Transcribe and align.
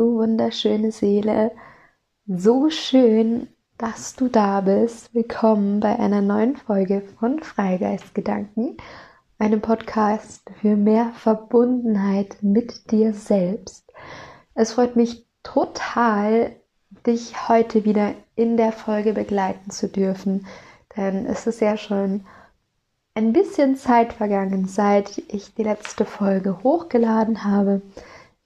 Du 0.00 0.14
wunderschöne 0.14 0.92
Seele. 0.92 1.52
So 2.26 2.70
schön, 2.70 3.48
dass 3.76 4.16
du 4.16 4.28
da 4.28 4.62
bist. 4.62 5.14
Willkommen 5.14 5.78
bei 5.78 5.98
einer 5.98 6.22
neuen 6.22 6.56
Folge 6.56 7.02
von 7.18 7.42
Freigeistgedanken, 7.42 8.78
einem 9.38 9.60
Podcast 9.60 10.50
für 10.58 10.74
mehr 10.74 11.12
Verbundenheit 11.12 12.38
mit 12.40 12.90
dir 12.90 13.12
selbst. 13.12 13.92
Es 14.54 14.72
freut 14.72 14.96
mich 14.96 15.26
total, 15.42 16.56
dich 17.06 17.50
heute 17.50 17.84
wieder 17.84 18.14
in 18.36 18.56
der 18.56 18.72
Folge 18.72 19.12
begleiten 19.12 19.70
zu 19.70 19.86
dürfen, 19.86 20.46
denn 20.96 21.26
es 21.26 21.46
ist 21.46 21.60
ja 21.60 21.76
schon 21.76 22.24
ein 23.12 23.34
bisschen 23.34 23.76
Zeit 23.76 24.14
vergangen, 24.14 24.66
seit 24.66 25.18
ich 25.28 25.54
die 25.54 25.64
letzte 25.64 26.06
Folge 26.06 26.62
hochgeladen 26.62 27.44
habe. 27.44 27.82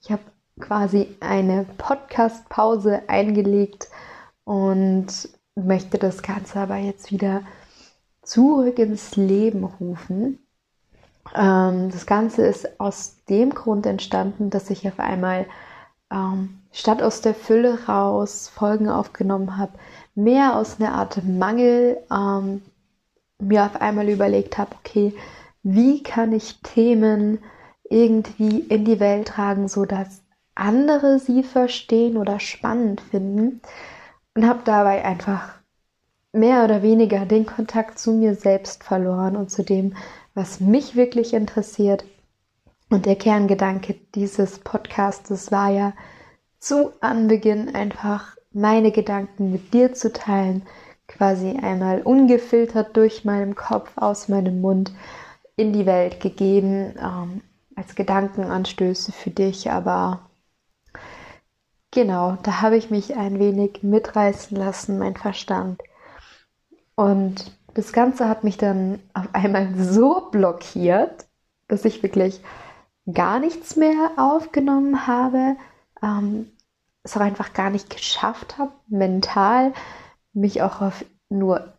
Ich 0.01 0.11
habe 0.11 0.21
quasi 0.59 1.15
eine 1.19 1.65
Podcast-Pause 1.77 3.03
eingelegt 3.07 3.89
und 4.43 5.07
möchte 5.55 5.97
das 5.97 6.21
Ganze 6.21 6.59
aber 6.59 6.77
jetzt 6.77 7.11
wieder 7.11 7.41
zurück 8.21 8.79
ins 8.79 9.15
Leben 9.15 9.63
rufen. 9.63 10.39
Ähm, 11.33 11.89
das 11.91 12.05
Ganze 12.05 12.45
ist 12.45 12.79
aus 12.79 13.17
dem 13.29 13.51
Grund 13.51 13.85
entstanden, 13.85 14.49
dass 14.49 14.69
ich 14.69 14.87
auf 14.87 14.99
einmal 14.99 15.45
ähm, 16.11 16.61
statt 16.71 17.01
aus 17.01 17.21
der 17.21 17.33
Fülle 17.33 17.85
raus 17.87 18.49
Folgen 18.53 18.89
aufgenommen 18.89 19.57
habe, 19.57 19.73
mehr 20.13 20.55
aus 20.55 20.79
einer 20.79 20.93
Art 20.93 21.23
Mangel 21.23 21.97
ähm, 22.11 22.61
mir 23.39 23.65
auf 23.65 23.81
einmal 23.81 24.09
überlegt 24.09 24.57
habe, 24.57 24.75
okay, 24.79 25.13
wie 25.63 26.03
kann 26.03 26.31
ich 26.31 26.61
Themen 26.61 27.39
irgendwie 27.89 28.59
in 28.59 28.85
die 28.85 28.99
Welt 28.99 29.27
tragen, 29.27 29.67
so 29.67 29.85
dass 29.85 30.24
andere 30.55 31.19
sie 31.19 31.43
verstehen 31.43 32.17
oder 32.17 32.39
spannend 32.39 33.01
finden 33.01 33.61
und 34.33 34.47
habe 34.47 34.61
dabei 34.63 35.03
einfach 35.03 35.55
mehr 36.31 36.63
oder 36.63 36.81
weniger 36.81 37.25
den 37.25 37.45
Kontakt 37.45 37.99
zu 37.99 38.11
mir 38.11 38.35
selbst 38.35 38.83
verloren 38.83 39.35
und 39.35 39.51
zu 39.51 39.63
dem, 39.63 39.95
was 40.33 40.59
mich 40.59 40.95
wirklich 40.95 41.33
interessiert. 41.33 42.05
Und 42.89 43.05
der 43.05 43.15
Kerngedanke 43.15 43.95
dieses 44.13 44.59
Podcastes 44.59 45.51
war 45.51 45.69
ja 45.69 45.93
zu 46.59 46.91
Anbeginn 47.01 47.73
einfach 47.73 48.35
meine 48.51 48.91
Gedanken 48.91 49.51
mit 49.51 49.73
dir 49.73 49.93
zu 49.93 50.13
teilen, 50.13 50.63
quasi 51.07 51.57
einmal 51.61 52.01
ungefiltert 52.01 52.95
durch 52.95 53.25
meinen 53.25 53.55
Kopf, 53.55 53.91
aus 53.95 54.27
meinem 54.27 54.61
Mund 54.61 54.91
in 55.55 55.73
die 55.73 55.85
Welt 55.85 56.19
gegeben, 56.19 56.95
ähm, 56.99 57.41
als 57.75 57.95
Gedankenanstöße 57.95 59.11
für 59.11 59.29
dich, 59.29 59.69
aber 59.69 60.24
genau, 61.95 62.37
da 62.43 62.61
habe 62.61 62.77
ich 62.77 62.91
mich 62.91 63.15
ein 63.15 63.39
wenig 63.39 63.81
mitreißen 63.81 64.55
lassen, 64.55 64.99
mein 64.99 65.15
Verstand. 65.15 65.81
Und 66.93 67.51
das 67.73 67.91
Ganze 67.91 68.29
hat 68.29 68.43
mich 68.43 68.57
dann 68.57 68.99
auf 69.15 69.27
einmal 69.33 69.73
so 69.75 70.29
blockiert, 70.29 71.25
dass 71.67 71.85
ich 71.85 72.03
wirklich 72.03 72.41
gar 73.11 73.39
nichts 73.39 73.75
mehr 73.75 74.11
aufgenommen 74.17 75.07
habe, 75.07 75.55
ähm, 76.03 76.51
es 77.03 77.17
auch 77.17 77.21
einfach 77.21 77.53
gar 77.53 77.69
nicht 77.69 77.89
geschafft 77.89 78.57
habe, 78.57 78.71
mental 78.87 79.73
mich 80.33 80.61
auch 80.61 80.81
auf 80.81 81.05
nur 81.29 81.73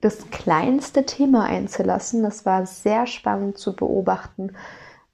das 0.00 0.30
kleinste 0.30 1.06
Thema 1.06 1.44
einzulassen. 1.44 2.22
Das 2.22 2.44
war 2.44 2.66
sehr 2.66 3.06
spannend 3.06 3.58
zu 3.58 3.74
beobachten, 3.74 4.54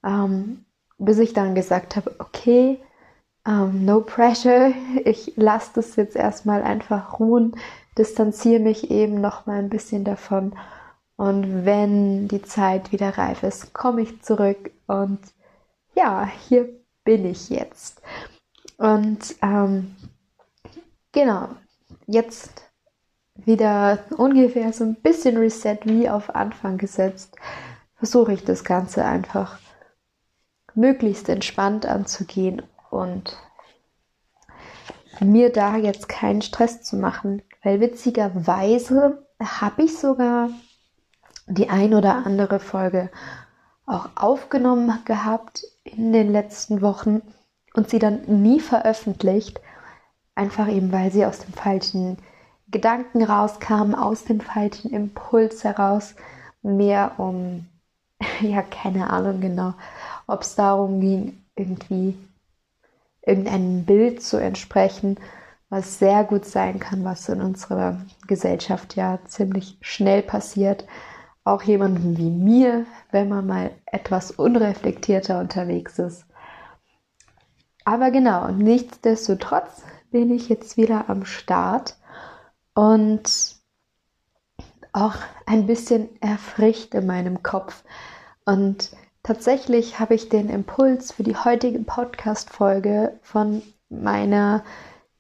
ähm, 0.05 0.65
bis 0.99 1.19
ich 1.19 1.33
dann 1.33 1.55
gesagt 1.55 1.97
habe, 1.97 2.15
okay, 2.19 2.81
ähm, 3.47 3.85
no 3.85 4.01
pressure, 4.01 4.73
ich 5.05 5.33
lasse 5.37 5.71
das 5.75 5.97
jetzt 5.97 6.17
erstmal 6.17 6.63
einfach 6.63 7.19
ruhen, 7.19 7.57
distanziere 7.97 8.61
mich 8.61 8.91
eben 8.91 9.21
noch 9.21 9.47
mal 9.47 9.59
ein 9.59 9.71
bisschen 9.71 10.05
davon. 10.05 10.53
Und 11.17 11.65
wenn 11.65 12.29
die 12.29 12.43
Zeit 12.43 12.93
wieder 12.93 13.19
reif 13.19 13.43
ist, 13.43 13.73
komme 13.73 14.03
ich 14.03 14.23
zurück. 14.23 14.71
Und 14.87 15.19
ja, 15.97 16.29
hier 16.49 16.69
bin 17.05 17.25
ich 17.25 17.49
jetzt. 17.49 18.01
Und 18.77 19.35
ähm, 19.43 19.97
genau, 21.11 21.49
jetzt 22.07 22.63
wieder 23.35 23.99
ungefähr 24.17 24.73
so 24.73 24.85
ein 24.85 24.95
bisschen 24.95 25.37
Reset 25.37 25.79
wie 25.85 26.09
auf 26.09 26.35
Anfang 26.35 26.79
gesetzt, 26.79 27.35
versuche 27.97 28.33
ich 28.33 28.45
das 28.45 28.63
Ganze 28.63 29.05
einfach 29.05 29.59
möglichst 30.75 31.29
entspannt 31.29 31.87
anzugehen 31.87 32.63
und 32.91 33.37
mir 35.21 35.51
da 35.51 35.77
jetzt 35.77 36.09
keinen 36.09 36.43
Stress 36.43 36.83
zu 36.83 36.97
machen, 36.97 37.43
weil 37.63 37.81
witzigerweise 37.81 39.27
habe 39.41 39.85
ich 39.85 39.99
sogar 39.99 40.51
die 41.47 41.71
ein 41.71 41.95
oder 41.95 42.27
andere 42.27 42.61
Folge 42.61 43.11
auch 43.87 44.11
aufgenommen 44.17 44.99
gehabt 45.05 45.65
in 45.85 46.13
den 46.13 46.31
letzten 46.31 46.83
Wochen 46.83 47.23
und 47.75 47.89
sie 47.89 47.99
dann 47.99 48.43
nie 48.43 48.61
veröffentlicht, 48.61 49.61
einfach 50.35 50.69
eben 50.69 50.93
weil 50.93 51.11
sie 51.11 51.25
aus 51.25 51.39
dem 51.41 51.55
falschen 51.55 52.19
Gedanken 52.71 53.23
rauskamen, 53.23 53.95
aus 53.95 54.25
dem 54.25 54.41
falschen 54.41 54.91
Impuls 54.91 55.65
heraus, 55.65 56.15
mehr 56.63 57.13
um, 57.19 57.67
ja, 58.41 58.63
keine 58.63 59.11
Ahnung 59.11 59.41
genau, 59.41 59.75
ob 60.27 60.43
es 60.43 60.55
darum 60.55 61.01
ging, 61.01 61.43
irgendwie 61.57 62.15
irgendeinem 63.29 63.85
Bild 63.85 64.23
zu 64.23 64.39
entsprechen, 64.39 65.19
was 65.69 65.99
sehr 65.99 66.25
gut 66.25 66.45
sein 66.47 66.79
kann, 66.79 67.05
was 67.05 67.29
in 67.29 67.43
unserer 67.43 68.01
Gesellschaft 68.27 68.97
ja 68.97 69.19
ziemlich 69.27 69.79
schnell 69.81 70.23
passiert. 70.23 70.87
Auch 71.45 71.63
jemandem 71.63 72.17
wie 72.17 72.31
mir, 72.31 72.87
wenn 73.11 73.29
man 73.29 73.47
mal 73.47 73.71
etwas 73.87 74.31
unreflektierter 74.31 75.41
unterwegs 75.41 75.99
ist. 75.99 76.25
Aber 77.85 78.11
genau, 78.11 78.49
nichtsdestotrotz 78.49 79.83
bin 80.11 80.31
ich 80.31 80.49
jetzt 80.49 80.77
wieder 80.77 81.09
am 81.09 81.25
Start 81.25 81.97
und 82.75 83.57
auch 84.93 85.17
ein 85.47 85.67
bisschen 85.67 86.09
erfricht 86.21 86.95
in 86.95 87.07
meinem 87.07 87.43
Kopf. 87.43 87.85
Und 88.45 88.91
tatsächlich 89.29 90.01
habe 90.01 90.15
ich 90.15 90.31
den 90.31 90.49
Impuls 90.49 91.13
für 91.13 91.23
die 91.23 91.37
heutige 91.37 91.81
Podcast-Folge 91.81 93.13
von 93.21 93.61
meiner 93.91 94.65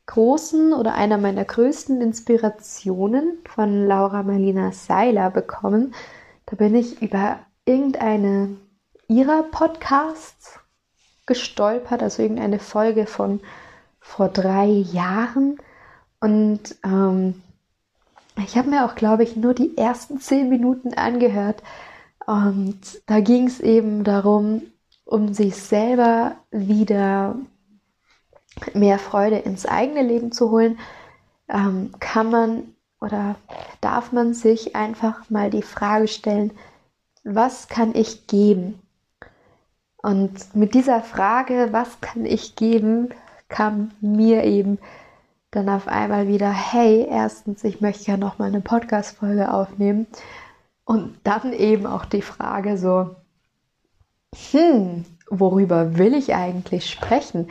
großen 0.06 0.72
oder 0.72 0.94
einer 0.94 1.18
meiner 1.18 1.44
größten 1.44 2.00
Inspirationen 2.00 3.36
von 3.46 3.86
Laura 3.86 4.22
Marlina 4.22 4.72
Seiler 4.72 5.30
bekommen. 5.30 5.92
Da 6.46 6.56
bin 6.56 6.74
ich 6.74 7.02
über 7.02 7.40
irgendeine 7.66 8.56
ihrer 9.08 9.42
Podcasts 9.42 10.58
gestolpert, 11.26 12.02
also 12.02 12.22
irgendeine 12.22 12.60
Folge 12.60 13.04
von 13.04 13.40
vor 14.00 14.30
drei 14.30 14.68
Jahren. 14.68 15.58
Und 16.18 16.76
ähm, 16.82 17.42
ich 18.38 18.56
habe 18.56 18.70
mir 18.70 18.86
auch, 18.86 18.94
glaube 18.94 19.22
ich, 19.22 19.36
nur 19.36 19.52
die 19.52 19.76
ersten 19.76 20.18
zehn 20.18 20.48
Minuten 20.48 20.94
angehört. 20.94 21.62
Und 22.28 23.00
da 23.06 23.20
ging 23.20 23.46
es 23.46 23.58
eben 23.58 24.04
darum, 24.04 24.60
um 25.06 25.32
sich 25.32 25.56
selber 25.56 26.36
wieder 26.50 27.36
mehr 28.74 28.98
Freude 28.98 29.38
ins 29.38 29.64
eigene 29.64 30.02
Leben 30.02 30.30
zu 30.30 30.50
holen, 30.50 30.78
ähm, 31.48 31.90
kann 32.00 32.30
man 32.30 32.74
oder 33.00 33.36
darf 33.80 34.12
man 34.12 34.34
sich 34.34 34.76
einfach 34.76 35.30
mal 35.30 35.48
die 35.48 35.62
Frage 35.62 36.06
stellen, 36.06 36.52
was 37.24 37.68
kann 37.68 37.94
ich 37.94 38.26
geben? 38.26 38.78
Und 39.96 40.54
mit 40.54 40.74
dieser 40.74 41.00
Frage, 41.00 41.68
was 41.70 42.02
kann 42.02 42.26
ich 42.26 42.56
geben, 42.56 43.08
kam 43.48 43.92
mir 44.02 44.44
eben 44.44 44.78
dann 45.50 45.70
auf 45.70 45.88
einmal 45.88 46.28
wieder, 46.28 46.50
hey, 46.50 47.06
erstens, 47.08 47.64
ich 47.64 47.80
möchte 47.80 48.10
ja 48.10 48.18
noch 48.18 48.38
mal 48.38 48.48
eine 48.48 48.60
Podcast-Folge 48.60 49.50
aufnehmen. 49.50 50.06
Und 50.88 51.18
dann 51.22 51.52
eben 51.52 51.84
auch 51.84 52.06
die 52.06 52.22
Frage 52.22 52.78
so, 52.78 53.14
hm, 54.52 55.04
worüber 55.28 55.98
will 55.98 56.14
ich 56.14 56.34
eigentlich 56.34 56.88
sprechen? 56.90 57.50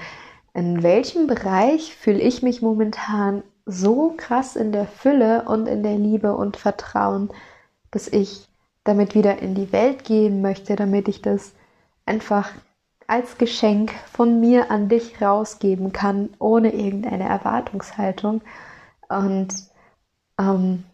In 0.55 0.81
welchem 0.81 1.27
Bereich 1.27 1.95
fühle 1.95 2.19
ich 2.19 2.41
mich 2.41 2.63
momentan 2.63 3.43
so 3.67 4.15
krass 4.17 4.55
in 4.55 4.71
der 4.71 4.87
Fülle 4.87 5.43
und 5.43 5.67
in 5.67 5.83
der 5.83 5.99
Liebe 5.99 6.35
und 6.35 6.57
Vertrauen, 6.57 7.29
dass 7.91 8.07
ich 8.07 8.47
damit 8.83 9.13
wieder 9.13 9.37
in 9.37 9.53
die 9.53 9.71
Welt 9.71 10.03
gehen 10.03 10.41
möchte, 10.41 10.75
damit 10.75 11.07
ich 11.07 11.21
das 11.21 11.53
einfach 12.07 12.49
als 13.05 13.37
Geschenk 13.37 13.91
von 14.11 14.39
mir 14.39 14.71
an 14.71 14.89
dich 14.89 15.21
rausgeben 15.21 15.93
kann, 15.93 16.29
ohne 16.39 16.73
irgendeine 16.73 17.29
Erwartungshaltung. 17.29 18.41
Und 19.09 19.53
ähm, 20.39 20.85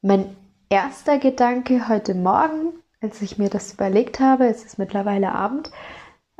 mein 0.00 0.36
erster 0.72 1.18
Gedanke 1.18 1.86
heute 1.86 2.14
Morgen, 2.14 2.72
als 3.02 3.20
ich 3.20 3.36
mir 3.36 3.50
das 3.50 3.74
überlegt 3.74 4.20
habe, 4.20 4.46
es 4.46 4.64
ist 4.64 4.78
mittlerweile 4.78 5.32
Abend, 5.32 5.70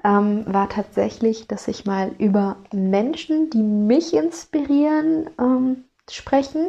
ähm, 0.05 0.45
war 0.47 0.71
tatsächlich, 0.71 1.49
dass 1.49 1.69
ich 1.69 1.85
mal 1.85 2.13
über 2.17 2.57
Menschen, 2.73 3.51
die 3.51 3.63
mich 3.63 4.15
inspirieren, 4.15 5.29
ähm, 5.39 5.85
sprechen, 6.11 6.69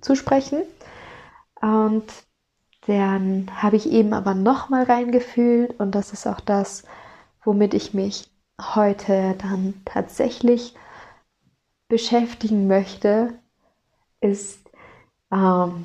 zu 0.00 0.16
sprechen. 0.16 0.62
Und 1.60 2.06
dann 2.86 3.50
habe 3.54 3.76
ich 3.76 3.90
eben 3.90 4.14
aber 4.14 4.32
nochmal 4.32 4.84
reingefühlt 4.84 5.78
und 5.78 5.94
das 5.94 6.14
ist 6.14 6.26
auch 6.26 6.40
das, 6.40 6.84
womit 7.44 7.74
ich 7.74 7.92
mich 7.92 8.30
heute 8.58 9.34
dann 9.42 9.74
tatsächlich 9.84 10.74
beschäftigen 11.88 12.66
möchte, 12.66 13.34
ist 14.22 14.70
ähm, 15.30 15.84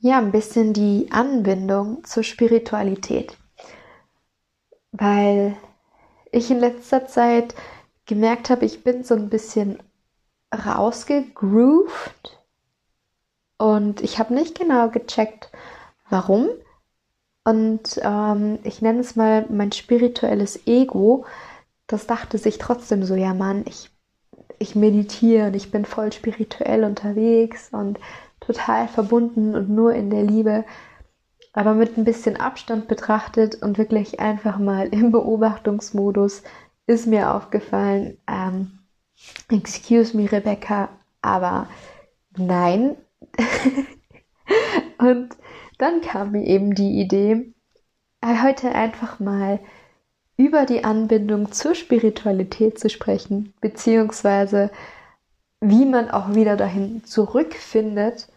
ja 0.00 0.18
ein 0.18 0.32
bisschen 0.32 0.72
die 0.72 1.08
Anbindung 1.10 2.04
zur 2.04 2.22
Spiritualität. 2.22 3.36
Weil 4.92 5.56
ich 6.32 6.50
in 6.50 6.60
letzter 6.60 7.06
Zeit 7.06 7.54
gemerkt 8.06 8.50
habe, 8.50 8.64
ich 8.64 8.84
bin 8.84 9.04
so 9.04 9.14
ein 9.14 9.28
bisschen 9.28 9.82
rausgegroovt 10.54 12.38
und 13.58 14.00
ich 14.00 14.18
habe 14.18 14.34
nicht 14.34 14.58
genau 14.58 14.88
gecheckt, 14.88 15.50
warum. 16.08 16.48
Und 17.44 18.00
ähm, 18.02 18.58
ich 18.62 18.82
nenne 18.82 19.00
es 19.00 19.16
mal 19.16 19.46
mein 19.48 19.72
spirituelles 19.72 20.66
Ego, 20.66 21.24
das 21.86 22.06
dachte 22.06 22.38
sich 22.38 22.58
trotzdem 22.58 23.04
so, 23.04 23.14
ja 23.14 23.34
Mann, 23.34 23.64
ich, 23.66 23.90
ich 24.58 24.74
meditiere 24.74 25.46
und 25.48 25.56
ich 25.56 25.70
bin 25.70 25.84
voll 25.84 26.12
spirituell 26.12 26.84
unterwegs 26.84 27.70
und 27.72 27.98
total 28.40 28.88
verbunden 28.88 29.54
und 29.54 29.68
nur 29.68 29.94
in 29.94 30.10
der 30.10 30.22
Liebe. 30.22 30.64
Aber 31.52 31.74
mit 31.74 31.96
ein 31.96 32.04
bisschen 32.04 32.36
Abstand 32.36 32.88
betrachtet 32.88 33.62
und 33.62 33.78
wirklich 33.78 34.20
einfach 34.20 34.58
mal 34.58 34.88
im 34.88 35.10
Beobachtungsmodus 35.12 36.42
ist 36.86 37.06
mir 37.06 37.34
aufgefallen, 37.34 38.16
ähm, 38.26 38.78
excuse 39.50 40.16
me 40.16 40.30
Rebecca, 40.30 40.88
aber 41.22 41.68
nein. 42.36 42.96
und 44.98 45.36
dann 45.78 46.00
kam 46.00 46.32
mir 46.32 46.46
eben 46.46 46.74
die 46.74 47.00
Idee, 47.00 47.52
äh, 48.20 48.42
heute 48.42 48.74
einfach 48.74 49.20
mal 49.20 49.60
über 50.36 50.66
die 50.66 50.84
Anbindung 50.84 51.52
zur 51.52 51.74
Spiritualität 51.74 52.78
zu 52.78 52.88
sprechen, 52.88 53.52
beziehungsweise 53.60 54.70
wie 55.60 55.84
man 55.84 56.10
auch 56.10 56.34
wieder 56.34 56.56
dahin 56.56 57.04
zurückfindet, 57.04 58.28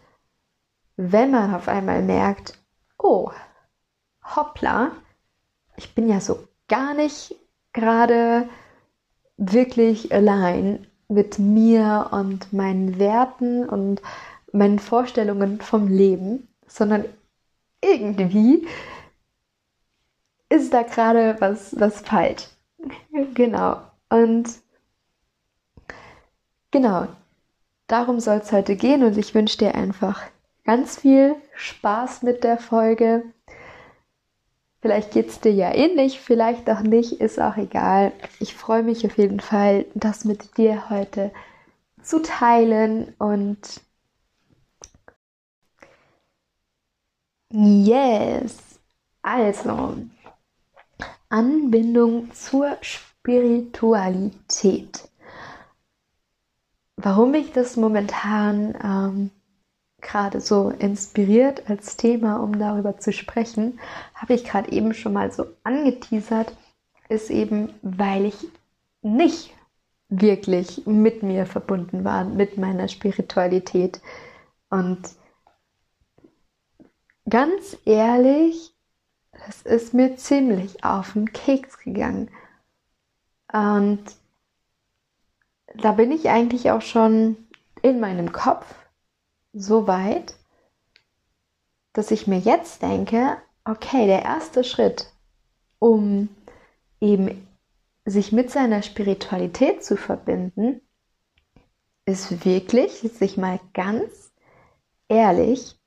wenn 0.96 1.30
man 1.30 1.54
auf 1.54 1.68
einmal 1.68 2.02
merkt, 2.02 2.58
oh, 2.98 3.30
hoppla, 4.24 4.92
ich 5.76 5.94
bin 5.94 6.08
ja 6.08 6.20
so 6.20 6.46
gar 6.68 6.94
nicht 6.94 7.34
gerade 7.72 8.48
wirklich 9.36 10.12
allein 10.12 10.86
mit 11.08 11.38
mir 11.38 12.08
und 12.12 12.52
meinen 12.52 12.98
Werten 12.98 13.68
und 13.68 14.02
meinen 14.52 14.78
Vorstellungen 14.78 15.60
vom 15.60 15.88
Leben, 15.88 16.48
sondern 16.66 17.04
irgendwie 17.82 18.66
ist 20.48 20.72
da 20.72 20.82
gerade 20.82 21.36
was, 21.40 21.78
was 21.78 22.00
falsch. 22.00 22.48
genau. 23.34 23.80
Und 24.10 24.48
genau, 26.72 27.06
darum 27.86 28.18
soll 28.18 28.38
es 28.38 28.50
heute 28.50 28.74
gehen 28.74 29.04
und 29.04 29.16
ich 29.16 29.34
wünsche 29.34 29.58
dir 29.58 29.76
einfach 29.76 30.22
ganz 30.64 30.98
viel 30.98 31.36
Spaß 31.54 32.22
mit 32.22 32.42
der 32.42 32.58
Folge. 32.58 33.22
Vielleicht 34.80 35.12
geht 35.12 35.28
es 35.28 35.38
dir 35.38 35.52
ja 35.52 35.72
ähnlich, 35.72 36.18
vielleicht 36.18 36.68
auch 36.68 36.80
nicht, 36.80 37.20
ist 37.20 37.40
auch 37.40 37.56
egal. 37.56 38.10
Ich 38.40 38.56
freue 38.56 38.82
mich 38.82 39.06
auf 39.06 39.16
jeden 39.16 39.38
Fall, 39.38 39.84
das 39.94 40.24
mit 40.24 40.58
dir 40.58 40.90
heute 40.90 41.30
zu 42.02 42.20
teilen 42.20 43.14
und 43.18 43.80
yes, 47.50 48.80
also 49.22 49.96
Anbindung 51.28 52.32
zur 52.32 52.76
Spiritualität. 52.80 55.08
Warum 57.02 57.32
mich 57.32 57.52
das 57.52 57.76
momentan 57.76 58.76
ähm, 58.82 59.30
gerade 60.00 60.40
so 60.40 60.70
inspiriert 60.70 61.68
als 61.68 61.96
Thema, 61.96 62.36
um 62.36 62.58
darüber 62.58 62.98
zu 62.98 63.12
sprechen, 63.12 63.80
habe 64.14 64.34
ich 64.34 64.44
gerade 64.44 64.70
eben 64.70 64.94
schon 64.94 65.12
mal 65.12 65.32
so 65.32 65.46
angeteasert, 65.64 66.56
ist 67.08 67.30
eben, 67.30 67.74
weil 67.82 68.26
ich 68.26 68.36
nicht 69.02 69.52
wirklich 70.08 70.86
mit 70.86 71.24
mir 71.24 71.44
verbunden 71.46 72.04
war, 72.04 72.24
mit 72.24 72.56
meiner 72.56 72.86
Spiritualität. 72.86 74.00
Und 74.70 75.00
ganz 77.28 77.76
ehrlich, 77.84 78.76
das 79.32 79.62
ist 79.62 79.92
mir 79.92 80.16
ziemlich 80.16 80.84
auf 80.84 81.14
den 81.14 81.32
Keks 81.32 81.78
gegangen. 81.78 82.30
Und 83.52 84.04
da 85.74 85.92
bin 85.92 86.12
ich 86.12 86.28
eigentlich 86.28 86.70
auch 86.70 86.82
schon 86.82 87.36
in 87.82 88.00
meinem 88.00 88.32
Kopf 88.32 88.66
so 89.52 89.86
weit, 89.86 90.34
dass 91.92 92.10
ich 92.10 92.26
mir 92.26 92.38
jetzt 92.38 92.82
denke, 92.82 93.36
okay, 93.64 94.06
der 94.06 94.22
erste 94.22 94.64
Schritt, 94.64 95.12
um 95.78 96.28
eben 97.00 97.46
sich 98.04 98.32
mit 98.32 98.50
seiner 98.50 98.82
Spiritualität 98.82 99.84
zu 99.84 99.96
verbinden, 99.96 100.80
ist 102.04 102.44
wirklich, 102.44 102.92
sich 102.92 103.36
mal 103.36 103.60
ganz 103.74 104.32
ehrlich, 105.08 105.78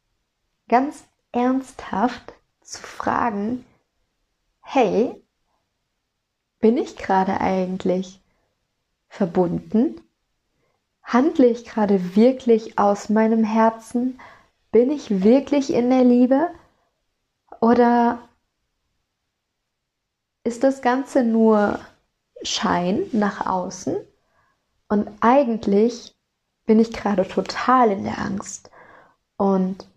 ganz 0.70 1.04
ernsthaft 1.32 2.34
zu 2.62 2.82
fragen, 2.82 3.66
hey, 4.62 5.22
bin 6.60 6.78
ich 6.78 6.96
gerade 6.96 7.42
eigentlich 7.42 8.22
verbunden? 9.16 10.02
Handle 11.02 11.48
ich 11.48 11.66
gerade 11.66 12.16
wirklich 12.16 12.78
aus 12.78 13.10
meinem 13.10 13.44
Herzen? 13.44 14.20
Bin 14.72 14.92
ich 14.92 15.24
wirklich 15.24 15.74
in 15.74 15.90
der 15.90 16.04
Liebe? 16.04 16.50
Oder 17.62 18.20
ist 20.44 20.64
das 20.64 20.82
Ganze 20.82 21.24
nur 21.24 21.80
Schein 22.44 23.04
nach 23.12 23.46
außen? 23.46 23.96
Und 24.90 25.10
eigentlich 25.22 26.16
bin 26.66 26.80
ich 26.80 26.92
gerade 26.92 27.28
total 27.28 27.92
in 27.92 28.04
der 28.04 28.20
Angst. 28.20 28.70
Und 29.38 29.88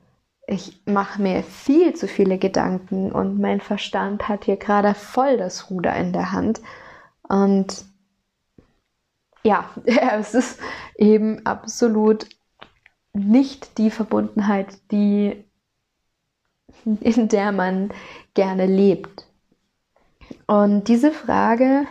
ich 0.47 0.81
mache 0.87 1.21
mir 1.21 1.43
viel 1.43 1.95
zu 1.95 2.09
viele 2.09 2.39
Gedanken 2.39 3.13
und 3.13 3.39
mein 3.39 3.61
Verstand 3.61 4.29
hat 4.29 4.45
hier 4.45 4.57
gerade 4.57 4.95
voll 4.95 5.37
das 5.37 5.71
Ruder 5.71 5.95
in 5.97 6.13
der 6.13 6.33
Hand. 6.33 6.61
Und 7.23 7.85
ja, 9.43 9.69
es 9.85 10.35
ist 10.35 10.61
eben 10.97 11.45
absolut 11.47 12.29
nicht 13.13 13.79
die 13.79 13.91
Verbundenheit, 13.91 14.79
die 14.91 15.45
in 16.85 17.29
der 17.29 17.53
man 17.53 17.91
gerne 18.35 18.67
lebt. 18.67 19.27
Und 20.47 20.89
diese 20.89 21.11
Frage 21.11 21.87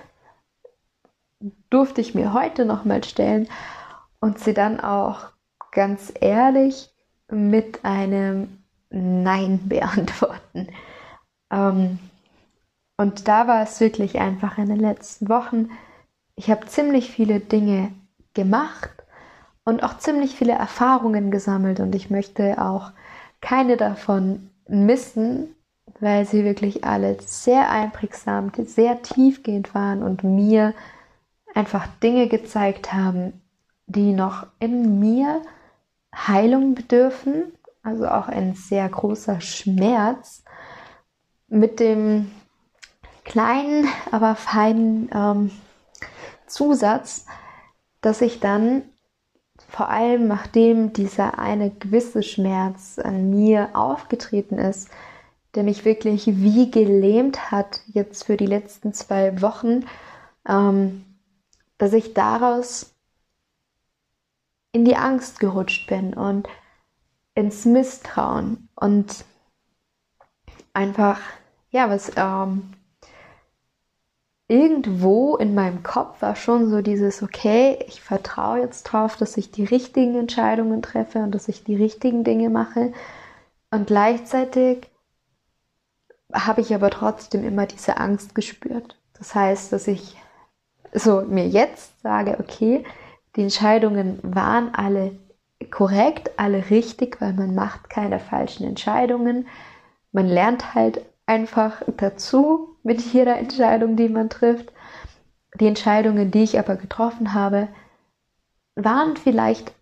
durfte 1.70 2.02
ich 2.02 2.16
mir 2.16 2.34
heute 2.34 2.66
nochmal 2.66 3.04
stellen 3.04 3.48
und 4.20 4.40
sie 4.40 4.54
dann 4.54 4.80
auch 4.80 5.32
ganz 5.72 6.12
ehrlich 6.20 6.90
mit 7.30 7.84
einem 7.84 8.64
Nein 8.90 9.62
beantworten. 9.68 10.70
Ähm, 11.52 12.00
und 12.98 13.28
da 13.28 13.48
war 13.48 13.62
es 13.62 13.80
wirklich 13.80 14.20
einfach 14.20 14.58
in 14.58 14.70
den 14.70 14.80
letzten 14.80 15.30
Wochen. 15.30 15.70
Ich 16.40 16.52
habe 16.52 16.68
ziemlich 16.68 17.10
viele 17.10 17.40
Dinge 17.40 17.92
gemacht 18.36 18.92
und 19.66 19.82
auch 19.84 19.98
ziemlich 19.98 20.36
viele 20.36 20.54
Erfahrungen 20.54 21.32
gesammelt 21.32 21.80
und 21.80 21.96
ich 21.96 22.12
möchte 22.12 22.64
auch 22.64 22.92
keine 23.42 23.76
davon 23.76 24.52
missen, 24.68 25.56
weil 26.00 26.26
sie 26.26 26.44
wirklich 26.44 26.84
alle 26.84 27.18
sehr 27.22 27.72
einprägsam, 27.72 28.52
sehr 28.56 29.02
tiefgehend 29.02 29.74
waren 29.74 30.04
und 30.04 30.24
mir 30.24 30.76
einfach 31.56 31.88
Dinge 32.04 32.28
gezeigt 32.28 32.94
haben, 32.94 33.42
die 33.88 34.14
noch 34.14 34.46
in 34.60 35.00
mir 35.00 35.42
Heilung 36.14 36.76
bedürfen, 36.76 37.52
also 37.82 38.08
auch 38.08 38.28
ein 38.28 38.54
sehr 38.54 38.88
großer 38.88 39.42
Schmerz 39.42 40.44
mit 41.48 41.80
dem 41.80 42.30
kleinen, 43.24 43.88
aber 44.12 44.36
feinen 44.36 45.10
ähm, 45.12 45.52
Zusatz, 46.48 47.26
dass 48.02 48.22
ich 48.22 48.40
dann 48.40 48.84
vor 49.70 49.90
allem 49.90 50.28
nachdem 50.28 50.94
dieser 50.94 51.40
eine 51.40 51.72
gewisse 51.72 52.24
Schmerz 52.24 53.00
an 53.00 53.30
mir 53.30 53.70
aufgetreten 53.74 54.58
ist, 54.58 54.90
der 55.56 55.64
mich 55.64 55.86
wirklich 55.86 56.28
wie 56.28 56.70
gelähmt 56.72 57.52
hat 57.52 57.82
jetzt 57.88 58.26
für 58.26 58.38
die 58.38 58.46
letzten 58.46 58.94
zwei 58.94 59.42
Wochen, 59.42 59.86
ähm, 60.48 61.04
dass 61.78 61.94
ich 61.94 62.14
daraus 62.14 62.96
in 64.72 64.86
die 64.86 64.96
Angst 64.96 65.40
gerutscht 65.40 65.88
bin 65.88 66.14
und 66.14 66.48
ins 67.34 67.66
Misstrauen 67.66 68.70
und 68.76 69.26
einfach, 70.74 71.20
ja, 71.72 71.90
was 71.90 72.12
ähm, 72.16 72.74
irgendwo 74.48 75.36
in 75.36 75.54
meinem 75.54 75.84
Kopf 75.84 76.22
war 76.22 76.36
schon 76.36 76.70
so 76.70 76.82
dieses, 76.82 77.22
okay, 77.22 77.80
ich 77.88 78.02
vertraue 78.02 78.62
jetzt 78.62 78.84
drauf, 78.84 79.18
dass 79.18 79.36
ich 79.38 79.52
die 79.52 79.66
richtigen 79.66 80.16
Entscheidungen 80.16 80.82
treffe 80.82 81.20
und 81.20 81.32
dass 81.36 81.50
ich 81.50 81.64
die 81.64 81.76
richtigen 81.76 82.24
Dinge 82.24 82.50
mache. 82.50 82.94
Und 83.72 83.88
gleichzeitig 83.88 84.90
habe 86.34 86.62
ich 86.62 86.74
aber 86.74 86.90
trotzdem 86.90 87.44
immer 87.44 87.66
diese 87.66 87.98
Angst 87.98 88.36
gespürt. 88.36 88.98
Das 89.18 89.36
heißt, 89.36 89.74
dass 89.74 89.88
ich 89.88 90.16
so 90.94 91.22
mir 91.22 91.48
jetzt 91.48 92.02
sage, 92.02 92.38
okay, 92.40 92.86
die 93.36 93.44
Entscheidungen 93.44 94.20
waren 94.24 94.74
alle 94.74 95.18
korrekt, 95.72 96.32
alle 96.38 96.70
richtig, 96.70 97.20
weil 97.20 97.34
man 97.34 97.54
macht 97.54 97.90
keine 97.90 98.20
falschen 98.20 98.66
Entscheidungen. 98.66 99.48
Man 100.12 100.28
lernt 100.28 100.74
halt 100.74 101.02
einfach 101.26 101.82
dazu 101.98 102.77
mit 102.88 103.02
jeder 103.02 103.38
Entscheidung, 103.38 103.98
die 103.98 104.08
man 104.08 104.30
trifft. 104.30 104.72
Die 105.60 105.68
Entscheidungen, 105.68 106.32
die 106.32 106.44
ich 106.44 106.58
aber 106.58 106.78
getroffen 106.78 107.34
habe, 107.34 107.68
waren 108.76 109.18
vielleicht 109.18 109.74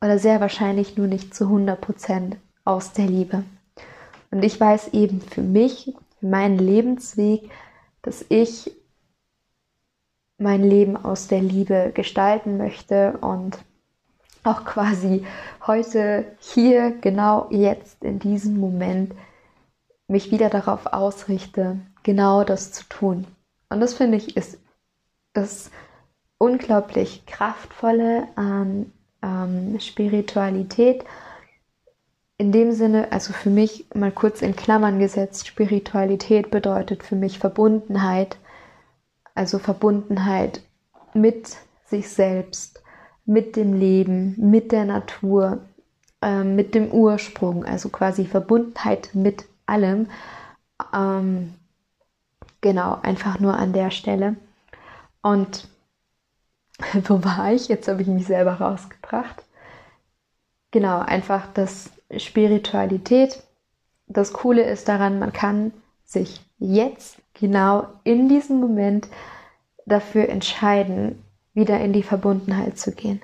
oder 0.00 0.20
sehr 0.20 0.40
wahrscheinlich 0.40 0.96
nur 0.96 1.08
nicht 1.08 1.34
zu 1.34 1.46
100% 1.46 2.36
aus 2.64 2.92
der 2.92 3.06
Liebe. 3.06 3.42
Und 4.30 4.44
ich 4.44 4.60
weiß 4.60 4.94
eben 4.94 5.20
für 5.20 5.42
mich, 5.42 5.92
für 6.20 6.26
meinen 6.26 6.56
Lebensweg, 6.56 7.50
dass 8.02 8.24
ich 8.28 8.70
mein 10.38 10.62
Leben 10.62 10.96
aus 10.96 11.26
der 11.26 11.40
Liebe 11.40 11.90
gestalten 11.92 12.58
möchte 12.58 13.18
und 13.22 13.58
auch 14.44 14.64
quasi 14.64 15.26
heute, 15.66 16.26
hier, 16.38 16.92
genau 17.00 17.48
jetzt, 17.50 18.04
in 18.04 18.20
diesem 18.20 18.60
Moment 18.60 19.14
mich 20.06 20.30
wieder 20.30 20.48
darauf 20.48 20.86
ausrichte, 20.86 21.80
genau 22.02 22.44
das 22.44 22.72
zu 22.72 22.84
tun. 22.88 23.26
Und 23.68 23.80
das 23.80 23.94
finde 23.94 24.18
ich 24.18 24.36
ist 24.36 24.58
das 25.32 25.70
unglaublich 26.38 27.24
kraftvolle 27.26 28.28
an 28.34 28.92
ähm, 29.22 29.78
Spiritualität. 29.80 31.04
In 32.38 32.52
dem 32.52 32.72
Sinne, 32.72 33.12
also 33.12 33.32
für 33.32 33.50
mich 33.50 33.86
mal 33.94 34.10
kurz 34.10 34.42
in 34.42 34.56
Klammern 34.56 34.98
gesetzt, 34.98 35.46
Spiritualität 35.46 36.50
bedeutet 36.50 37.02
für 37.02 37.14
mich 37.16 37.38
Verbundenheit 37.38 38.36
also 39.34 39.58
Verbundenheit 39.58 40.62
mit 41.14 41.56
sich 41.86 42.08
selbst, 42.08 42.82
mit 43.24 43.56
dem 43.56 43.74
Leben, 43.74 44.34
mit 44.38 44.72
der 44.72 44.84
Natur, 44.84 45.60
äh, 46.20 46.42
mit 46.42 46.74
dem 46.74 46.90
Ursprung, 46.90 47.64
also 47.64 47.88
quasi 47.88 48.24
Verbundenheit 48.24 49.10
mit 49.14 49.44
allem. 49.66 50.08
Ähm, 50.94 51.54
genau, 52.62 52.98
einfach 53.02 53.38
nur 53.38 53.58
an 53.58 53.74
der 53.74 53.90
Stelle. 53.90 54.36
Und 55.20 55.68
wo 57.04 57.22
war 57.22 57.52
ich? 57.52 57.68
Jetzt 57.68 57.88
habe 57.88 58.00
ich 58.00 58.08
mich 58.08 58.26
selber 58.26 58.54
rausgebracht. 58.54 59.44
Genau, 60.70 61.00
einfach 61.00 61.46
das 61.52 61.90
Spiritualität. 62.16 63.42
Das 64.06 64.32
Coole 64.32 64.62
ist 64.62 64.88
daran, 64.88 65.18
man 65.18 65.34
kann 65.34 65.72
sich 66.04 66.40
jetzt 66.58 67.18
genau 67.34 67.88
in 68.04 68.28
diesem 68.28 68.60
Moment 68.60 69.08
dafür 69.86 70.28
entscheiden, 70.28 71.22
wieder 71.54 71.80
in 71.80 71.92
die 71.92 72.02
Verbundenheit 72.02 72.78
zu 72.78 72.92
gehen. 72.92 73.20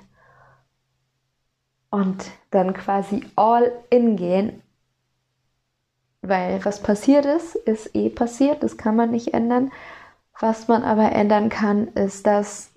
Und 1.89 2.29
dann 2.51 2.73
quasi 2.73 3.25
all 3.35 3.71
in 3.89 4.15
gehen, 4.15 4.61
weil 6.21 6.63
was 6.65 6.81
passiert 6.81 7.25
ist, 7.25 7.55
ist 7.55 7.95
eh 7.95 8.09
passiert, 8.09 8.63
das 8.63 8.77
kann 8.77 8.95
man 8.95 9.11
nicht 9.11 9.33
ändern. 9.33 9.71
Was 10.39 10.67
man 10.67 10.83
aber 10.83 11.11
ändern 11.11 11.49
kann, 11.49 11.89
ist 11.89 12.25
das, 12.27 12.71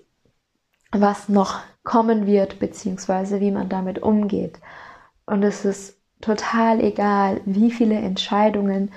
was 0.91 1.29
noch 1.29 1.61
kommen 1.83 2.25
wird, 2.25 2.59
beziehungsweise 2.59 3.39
wie 3.39 3.51
man 3.51 3.69
damit 3.69 3.99
umgeht. 3.99 4.59
Und 5.25 5.43
es 5.43 5.65
ist 5.65 5.97
total 6.21 6.79
egal, 6.81 7.41
wie 7.45 7.71
viele 7.71 7.95
Entscheidungen 7.95 8.91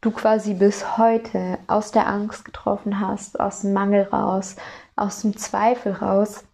du 0.00 0.10
quasi 0.10 0.54
bis 0.54 0.96
heute 0.96 1.58
aus 1.66 1.92
der 1.92 2.06
Angst 2.06 2.44
getroffen 2.44 3.00
hast, 3.00 3.38
aus 3.38 3.60
dem 3.60 3.74
Mangel 3.74 4.04
raus, 4.04 4.56
aus 4.96 5.20
dem 5.22 5.36
Zweifel 5.36 5.92
raus. 5.92 6.44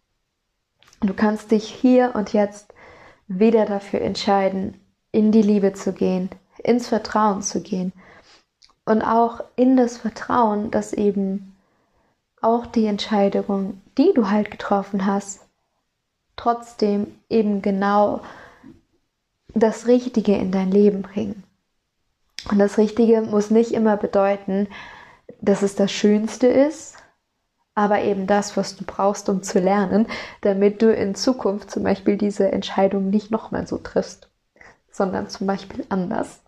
Du 1.00 1.14
kannst 1.14 1.50
dich 1.52 1.68
hier 1.68 2.12
und 2.14 2.32
jetzt 2.32 2.74
wieder 3.28 3.66
dafür 3.66 4.00
entscheiden, 4.00 4.80
in 5.12 5.30
die 5.30 5.42
Liebe 5.42 5.72
zu 5.72 5.92
gehen, 5.92 6.30
ins 6.66 6.88
Vertrauen 6.88 7.42
zu 7.42 7.62
gehen 7.62 7.92
und 8.84 9.02
auch 9.02 9.42
in 9.56 9.76
das 9.76 9.98
Vertrauen, 9.98 10.70
dass 10.70 10.92
eben 10.92 11.56
auch 12.40 12.66
die 12.66 12.86
Entscheidungen, 12.86 13.82
die 13.98 14.12
du 14.14 14.30
halt 14.30 14.50
getroffen 14.50 15.06
hast, 15.06 15.40
trotzdem 16.36 17.18
eben 17.28 17.62
genau 17.62 18.20
das 19.54 19.86
Richtige 19.86 20.36
in 20.36 20.52
dein 20.52 20.70
Leben 20.70 21.02
bringen. 21.02 21.42
Und 22.50 22.58
das 22.58 22.78
Richtige 22.78 23.22
muss 23.22 23.50
nicht 23.50 23.72
immer 23.72 23.96
bedeuten, 23.96 24.68
dass 25.40 25.62
es 25.62 25.74
das 25.74 25.90
Schönste 25.90 26.46
ist, 26.46 26.96
aber 27.74 28.02
eben 28.02 28.26
das, 28.26 28.56
was 28.56 28.76
du 28.76 28.84
brauchst, 28.84 29.28
um 29.28 29.42
zu 29.42 29.58
lernen, 29.58 30.06
damit 30.42 30.82
du 30.82 30.92
in 30.92 31.14
Zukunft 31.14 31.70
zum 31.70 31.82
Beispiel 31.82 32.16
diese 32.16 32.52
Entscheidung 32.52 33.10
nicht 33.10 33.30
nochmal 33.30 33.66
so 33.66 33.78
triffst, 33.78 34.30
sondern 34.90 35.28
zum 35.28 35.46
Beispiel 35.46 35.84
anders. 35.88 36.40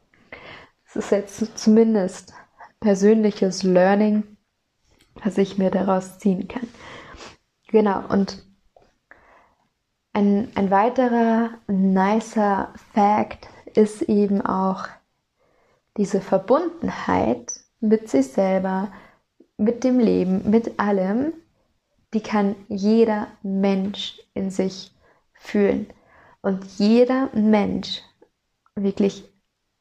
Ist 0.98 1.12
jetzt 1.12 1.56
zumindest 1.56 2.34
persönliches 2.80 3.62
Learning, 3.62 4.36
was 5.22 5.38
ich 5.38 5.56
mir 5.56 5.70
daraus 5.70 6.18
ziehen 6.18 6.48
kann. 6.48 6.66
Genau, 7.68 8.02
und 8.08 8.44
ein, 10.12 10.50
ein 10.56 10.72
weiterer 10.72 11.50
nicer 11.68 12.72
Fact 12.92 13.46
ist 13.76 14.02
eben 14.02 14.44
auch, 14.44 14.88
diese 15.96 16.20
Verbundenheit 16.20 17.52
mit 17.78 18.08
sich 18.08 18.32
selber, 18.32 18.90
mit 19.56 19.84
dem 19.84 20.00
Leben, 20.00 20.50
mit 20.50 20.80
allem, 20.80 21.32
die 22.12 22.24
kann 22.24 22.56
jeder 22.66 23.28
Mensch 23.44 24.18
in 24.34 24.50
sich 24.50 24.92
fühlen. 25.32 25.86
Und 26.42 26.64
jeder 26.78 27.28
Mensch, 27.34 28.02
wirklich 28.74 29.24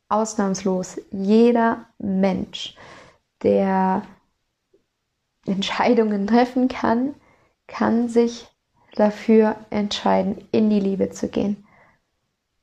ausnahmslos, 0.09 0.99
jeder 1.11 1.85
Mensch, 1.97 2.75
der 3.43 4.03
Entscheidungen 5.45 6.27
treffen 6.27 6.67
kann, 6.67 7.13
kann 7.67 8.09
sich 8.09 8.47
dafür 8.95 9.55
entscheiden, 9.69 10.47
in 10.51 10.69
die 10.69 10.79
Liebe 10.79 11.09
zu 11.09 11.27
gehen 11.27 11.65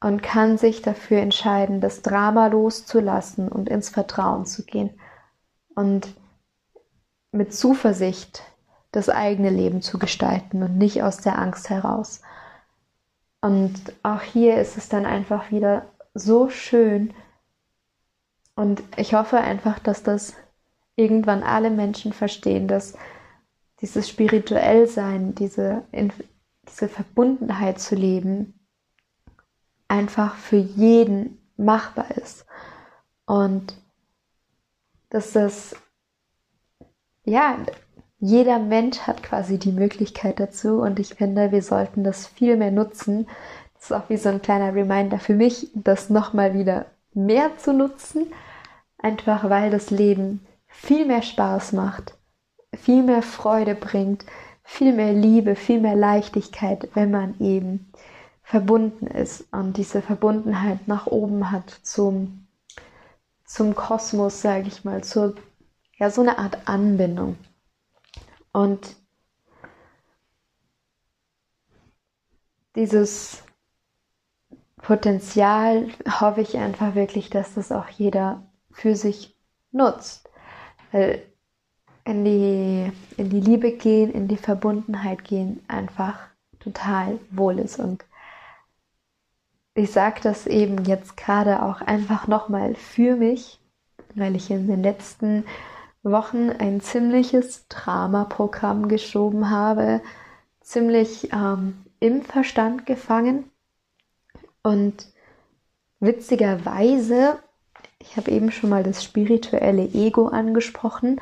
und 0.01 0.23
kann 0.23 0.59
sich 0.59 0.83
dafür 0.83 1.19
entscheiden, 1.19 1.81
das 1.81 2.03
Drama 2.03 2.49
loszulassen 2.49 3.49
und 3.49 3.69
ins 3.69 3.89
Vertrauen 3.89 4.47
zu 4.47 4.65
gehen 4.65 4.91
und 5.75 6.15
mit 7.33 7.55
Zuversicht 7.55 8.43
das 8.93 9.09
eigene 9.09 9.51
Leben 9.51 9.83
zu 9.83 9.99
gestalten 9.99 10.63
und 10.63 10.77
nicht 10.77 11.03
aus 11.03 11.19
der 11.19 11.39
Angst 11.39 11.71
heraus. 11.71 12.21
Und 13.41 13.75
auch 14.03 14.23
hier 14.23 14.57
ist 14.59 14.77
es 14.77 14.89
dann 14.89 15.05
einfach 15.05 15.51
wieder 15.51 15.87
so 16.15 16.49
schön 16.49 17.13
und 18.57 18.83
ich 18.97 19.15
hoffe 19.15 19.39
einfach, 19.39 19.79
dass 19.79 20.03
das 20.03 20.35
irgendwann 20.97 21.43
alle 21.43 21.71
Menschen 21.71 22.13
verstehen, 22.13 22.69
dass 22.69 22.97
dieses 23.81 24.09
spirituell 24.09 24.87
sein, 24.87 25.35
diese, 25.35 25.85
diese 26.69 26.89
Verbundenheit 26.89 27.81
zu 27.81 27.97
leben, 27.97 28.55
einfach 29.89 30.37
für 30.37 30.57
jeden 30.57 31.39
machbar 31.57 32.11
ist. 32.17 32.47
Und 33.27 33.77
dass 35.11 35.33
das, 35.33 35.75
ja, 37.25 37.59
jeder 38.19 38.59
Mensch 38.59 39.01
hat 39.01 39.23
quasi 39.23 39.59
die 39.59 39.73
Möglichkeit 39.73 40.41
dazu 40.41 40.81
und 40.81 40.99
ich 40.99 41.15
finde, 41.15 41.53
wir 41.53 41.63
sollten 41.63 42.05
das 42.05 42.27
viel 42.27 42.57
mehr 42.57 42.71
nutzen. 42.71 43.27
Das 43.75 43.85
ist 43.85 43.93
auch 43.93 44.09
wie 44.09 44.17
so 44.17 44.31
ein 44.31 44.41
kleiner 44.41 44.75
Reminder 44.75 45.19
für 45.19 45.35
mich, 45.35 45.71
das 45.75 46.09
nochmal 46.09 46.55
wieder 46.55 46.87
mehr 47.15 47.57
zu 47.59 47.73
nutzen, 47.73 48.33
einfach 48.99 49.49
weil 49.49 49.71
das 49.71 49.91
Leben 49.91 50.47
viel 50.67 51.07
mehr 51.07 51.23
Spaß 51.23 51.73
macht, 51.73 52.17
viel 52.75 53.03
mehr 53.03 53.23
Freude 53.23 53.75
bringt, 53.75 54.25
viel 54.65 54.93
mehr 54.93 55.13
Liebe, 55.13 55.57
viel 55.57 55.81
mehr 55.81 55.95
Leichtigkeit, 55.95 56.89
wenn 56.95 57.11
man 57.11 57.39
eben 57.39 57.93
verbunden 58.43 59.07
ist 59.07 59.53
und 59.53 59.77
diese 59.77 60.03
Verbundenheit 60.03 60.87
nach 60.89 61.07
oben 61.07 61.51
hat 61.51 61.71
zum, 61.83 62.47
zum 63.45 63.75
Kosmos, 63.75 64.43
sage 64.43 64.69
ich 64.69 64.85
mal, 64.85 65.03
zur, 65.03 65.35
ja, 65.99 66.11
so 66.11 66.21
eine 66.21 66.39
Art 66.39 66.69
Anbindung. 66.69 67.37
Und 68.53 68.97
dieses 72.75 73.43
Potenzial 74.85 75.89
hoffe 76.21 76.43
ich 76.43 76.59
einfach 76.59 76.95
wirklich, 76.95 77.31
dass 77.31 77.55
das 77.55 77.73
auch 77.73 77.89
jeder 77.89 78.43
für 78.71 78.95
sich 78.95 79.35
nutzt. 79.73 80.29
Weil 80.93 81.23
in 82.05 82.23
die, 82.27 82.93
in 83.17 83.31
die 83.31 83.41
Liebe 83.41 83.73
gehen, 83.73 84.13
in 84.13 84.29
die 84.29 84.37
Verbundenheit 84.37 85.25
gehen, 85.25 85.65
einfach 85.69 86.19
total 86.61 87.19
wohl 87.31 87.61
ist. 87.61 87.79
Und 87.79 88.05
ich 89.75 89.91
sage 89.91 90.21
das 90.23 90.47
eben 90.47 90.85
jetzt 90.85 91.17
gerade 91.17 91.63
auch 91.63 91.81
einfach 91.81 92.27
nochmal 92.27 92.75
für 92.75 93.17
mich, 93.17 93.59
weil 94.15 94.37
ich 94.37 94.51
in 94.51 94.67
den 94.67 94.83
letzten 94.83 95.47
Wochen 96.03 96.51
ein 96.51 96.83
ziemliches 96.83 97.67
Dramaprogramm 97.69 98.89
geschoben 98.89 99.49
habe, 99.49 100.03
ziemlich 100.61 101.33
ähm, 101.33 101.87
im 102.01 102.21
Verstand 102.21 102.85
gefangen. 102.85 103.51
Und 104.65 105.07
witzigerweise, 106.01 107.39
ich 107.99 108.17
habe 108.17 108.31
eben 108.31 108.51
schon 108.51 108.71
mal 108.71 108.83
das 108.83 109.05
spirituelle 109.05 109.85
Ego 109.85 110.29
angesprochen, 110.29 111.21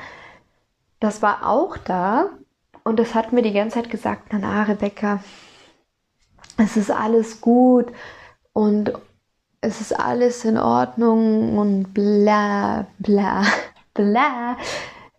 das 1.01 1.21
war 1.21 1.47
auch 1.47 1.77
da 1.77 2.31
und 2.85 3.01
es 3.01 3.15
hat 3.15 3.33
mir 3.33 3.43
die 3.43 3.53
ganze 3.53 3.75
Zeit 3.75 3.91
gesagt, 3.91 4.29
na, 4.31 4.39
na 4.39 4.63
Rebecca, 4.63 5.23
es 6.57 6.77
ist 6.77 6.93
alles 6.93 7.41
gut 7.41 7.87
und 8.53 8.93
es 9.61 9.81
ist 9.81 9.99
alles 9.99 10.45
in 10.45 10.57
Ordnung 10.57 11.59
und 11.59 11.93
bla 11.93 12.87
bla 12.99 13.45
bla 13.95 14.57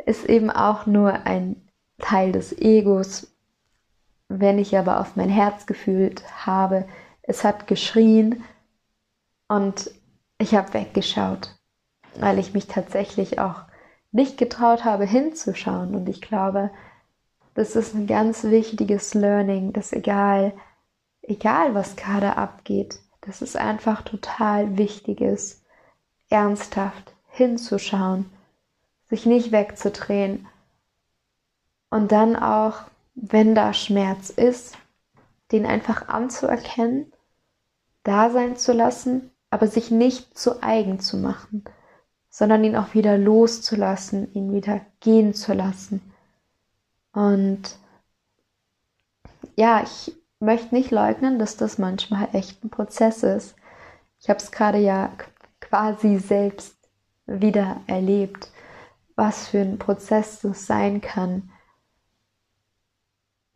ist 0.06 0.26
eben 0.26 0.50
auch 0.50 0.86
nur 0.86 1.26
ein 1.26 1.58
Teil 2.00 2.32
des 2.32 2.58
Egos. 2.58 3.28
Wenn 4.30 4.60
ich 4.60 4.78
aber 4.78 5.02
auf 5.02 5.18
mein 5.18 5.30
Herz 5.30 5.66
gefühlt 5.66 6.24
habe, 6.46 6.86
es 7.24 7.44
hat 7.44 7.68
geschrien 7.68 8.44
und 9.48 9.92
ich 10.38 10.56
habe 10.56 10.74
weggeschaut, 10.74 11.56
weil 12.16 12.38
ich 12.38 12.54
mich 12.54 12.68
tatsächlich 12.68 13.40
auch 13.40 13.64
nicht 14.12 14.38
getraut 14.38 14.86
habe 14.86 15.06
hinzuschauen. 15.06 15.96
Und 15.96 16.08
ich 16.08 16.22
glaube, 16.22 16.70
das 17.56 17.76
ist 17.76 17.94
ein 17.94 18.08
ganz 18.08 18.44
wichtiges 18.44 19.14
Learning, 19.14 19.74
dass 19.74 19.94
egal, 19.94 20.54
egal 21.22 21.74
was 21.76 21.96
gerade 21.96 22.38
abgeht, 22.38 23.00
dass 23.22 23.42
es 23.42 23.56
einfach 23.56 24.02
total 24.02 24.78
wichtig 24.78 25.22
ist, 25.22 25.64
ernsthaft 26.30 27.14
hinzuschauen, 27.30 28.30
sich 29.10 29.26
nicht 29.26 29.52
wegzudrehen 29.52 30.48
und 31.90 32.12
dann 32.12 32.36
auch, 32.36 32.82
wenn 33.16 33.56
da 33.56 33.74
Schmerz 33.74 34.30
ist, 34.30 34.78
den 35.52 35.66
einfach 35.66 36.10
anzuerkennen, 36.10 37.13
da 38.04 38.30
sein 38.30 38.58
zu 38.58 38.74
lassen, 38.74 39.32
aber 39.50 39.68
sich 39.68 39.92
nicht 39.92 40.38
zu 40.38 40.62
eigen 40.64 41.00
zu 41.00 41.18
machen, 41.18 41.64
sondern 42.30 42.64
ihn 42.64 42.76
auch 42.76 42.94
wieder 42.94 43.18
loszulassen, 43.18 44.34
ihn 44.34 44.52
wieder 44.52 44.82
gehen 45.00 45.34
zu 45.34 45.54
lassen. 45.54 46.02
Und 47.12 47.78
ja, 49.56 49.84
ich 49.84 50.16
möchte 50.40 50.74
nicht 50.74 50.92
leugnen, 50.92 51.40
dass 51.40 51.58
das 51.58 51.78
manchmal 51.78 52.30
echt 52.34 52.64
ein 52.64 52.70
Prozess 52.70 53.24
ist. 53.24 53.56
Ich 54.20 54.30
habe 54.30 54.40
es 54.40 54.52
gerade 54.52 54.80
ja 54.80 55.12
quasi 55.62 56.18
selbst 56.18 56.76
wieder 57.26 57.82
erlebt, 57.88 58.52
was 59.16 59.48
für 59.48 59.60
ein 59.60 59.78
Prozess 59.78 60.42
das 60.42 60.66
sein 60.66 61.02
kann, 61.02 61.52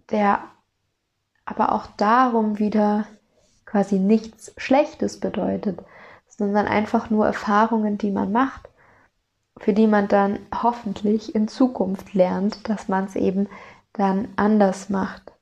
der 0.09 0.43
aber 1.45 1.71
auch 1.71 1.87
darum 1.97 2.59
wieder 2.59 3.07
quasi 3.67 3.99
nichts 3.99 4.53
Schlechtes 4.57 5.19
bedeutet, 5.19 5.79
sondern 6.27 6.65
einfach 6.67 7.11
nur 7.11 7.27
Erfahrungen, 7.27 7.99
die 7.99 8.11
man 8.11 8.31
macht, 8.31 8.69
für 9.59 9.73
die 9.73 9.87
man 9.87 10.07
dann 10.07 10.39
hoffentlich 10.63 11.35
in 11.35 11.47
Zukunft 11.47 12.13
lernt, 12.13 12.67
dass 12.69 12.87
man 12.87 13.05
es 13.05 13.15
eben 13.15 13.47
dann 13.93 14.29
anders 14.35 14.89
macht. 14.89 15.33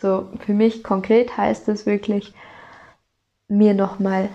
So, 0.00 0.28
für 0.40 0.52
mich 0.52 0.84
konkret 0.84 1.36
heißt 1.36 1.68
es 1.68 1.86
wirklich, 1.86 2.34
mir 3.48 3.74
nochmal 3.74 4.28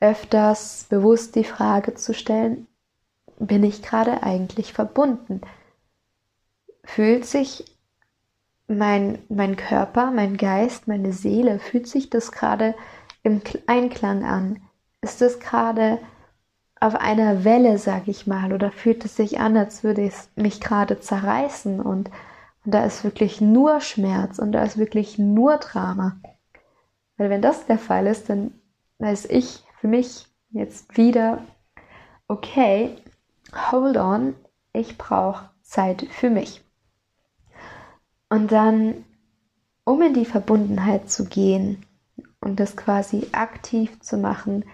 öfters 0.00 0.86
bewusst 0.88 1.36
die 1.36 1.44
Frage 1.44 1.94
zu 1.94 2.12
stellen, 2.12 2.66
bin 3.38 3.62
ich 3.62 3.82
gerade 3.82 4.22
eigentlich 4.22 4.72
verbunden? 4.72 5.40
Fühlt 6.84 7.24
sich 7.24 7.75
mein, 8.68 9.18
mein 9.28 9.56
Körper, 9.56 10.10
mein 10.10 10.36
Geist, 10.36 10.88
meine 10.88 11.12
Seele, 11.12 11.58
fühlt 11.58 11.86
sich 11.86 12.10
das 12.10 12.32
gerade 12.32 12.74
im 13.22 13.40
Einklang 13.66 14.24
an? 14.24 14.60
Ist 15.00 15.22
es 15.22 15.40
gerade 15.40 15.98
auf 16.80 16.94
einer 16.94 17.44
Welle, 17.44 17.78
sag 17.78 18.08
ich 18.08 18.26
mal, 18.26 18.52
oder 18.52 18.70
fühlt 18.70 19.04
es 19.04 19.16
sich 19.16 19.40
an, 19.40 19.56
als 19.56 19.84
würde 19.84 20.04
es 20.04 20.30
mich 20.36 20.60
gerade 20.60 21.00
zerreißen 21.00 21.80
und 21.80 22.10
und 22.66 22.72
da 22.72 22.84
ist 22.84 23.04
wirklich 23.04 23.40
nur 23.40 23.80
Schmerz 23.80 24.40
und 24.40 24.50
da 24.50 24.64
ist 24.64 24.76
wirklich 24.76 25.18
nur 25.18 25.56
Drama. 25.58 26.16
Weil 27.16 27.30
wenn 27.30 27.40
das 27.40 27.66
der 27.66 27.78
Fall 27.78 28.08
ist, 28.08 28.28
dann 28.28 28.60
weiß 28.98 29.26
ich 29.26 29.62
für 29.80 29.86
mich 29.86 30.26
jetzt 30.50 30.96
wieder, 30.96 31.44
okay, 32.26 32.96
hold 33.70 33.96
on, 33.96 34.34
ich 34.72 34.98
brauche 34.98 35.48
Zeit 35.62 36.08
für 36.10 36.28
mich. 36.28 36.65
Und 38.28 38.52
dann, 38.52 39.04
um 39.84 40.02
in 40.02 40.14
die 40.14 40.24
Verbundenheit 40.24 41.10
zu 41.10 41.26
gehen 41.26 41.84
und 42.40 42.58
das 42.58 42.76
quasi 42.76 43.28
aktiv 43.32 44.00
zu 44.00 44.16
machen, 44.16 44.64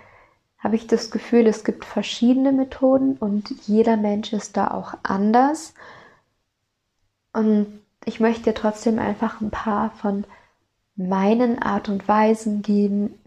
habe 0.59 0.77
ich 0.77 0.87
das 0.87 1.11
Gefühl, 1.11 1.47
es 1.47 1.65
gibt 1.65 1.85
verschiedene 1.85 2.53
Methoden 2.53 3.17
und 3.17 3.51
jeder 3.67 3.97
Mensch 3.97 4.33
ist 4.33 4.57
da 4.57 4.71
auch 4.71 4.95
anders. 5.03 5.75
Und 7.33 7.81
ich 8.05 8.21
möchte 8.21 8.55
trotzdem 8.55 8.99
einfach 8.99 9.41
ein 9.41 9.51
paar 9.51 9.91
von 9.91 10.25
meinen 10.95 11.61
Art 11.61 11.88
und 11.88 12.07
Weisen 12.07 12.62
geben, 12.62 13.19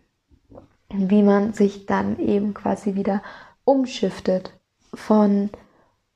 wie 0.89 1.23
man 1.23 1.53
sich 1.53 1.85
dann 1.85 2.19
eben 2.19 2.53
quasi 2.53 2.95
wieder 2.95 3.21
umschiftet 3.65 4.53
von 4.93 5.49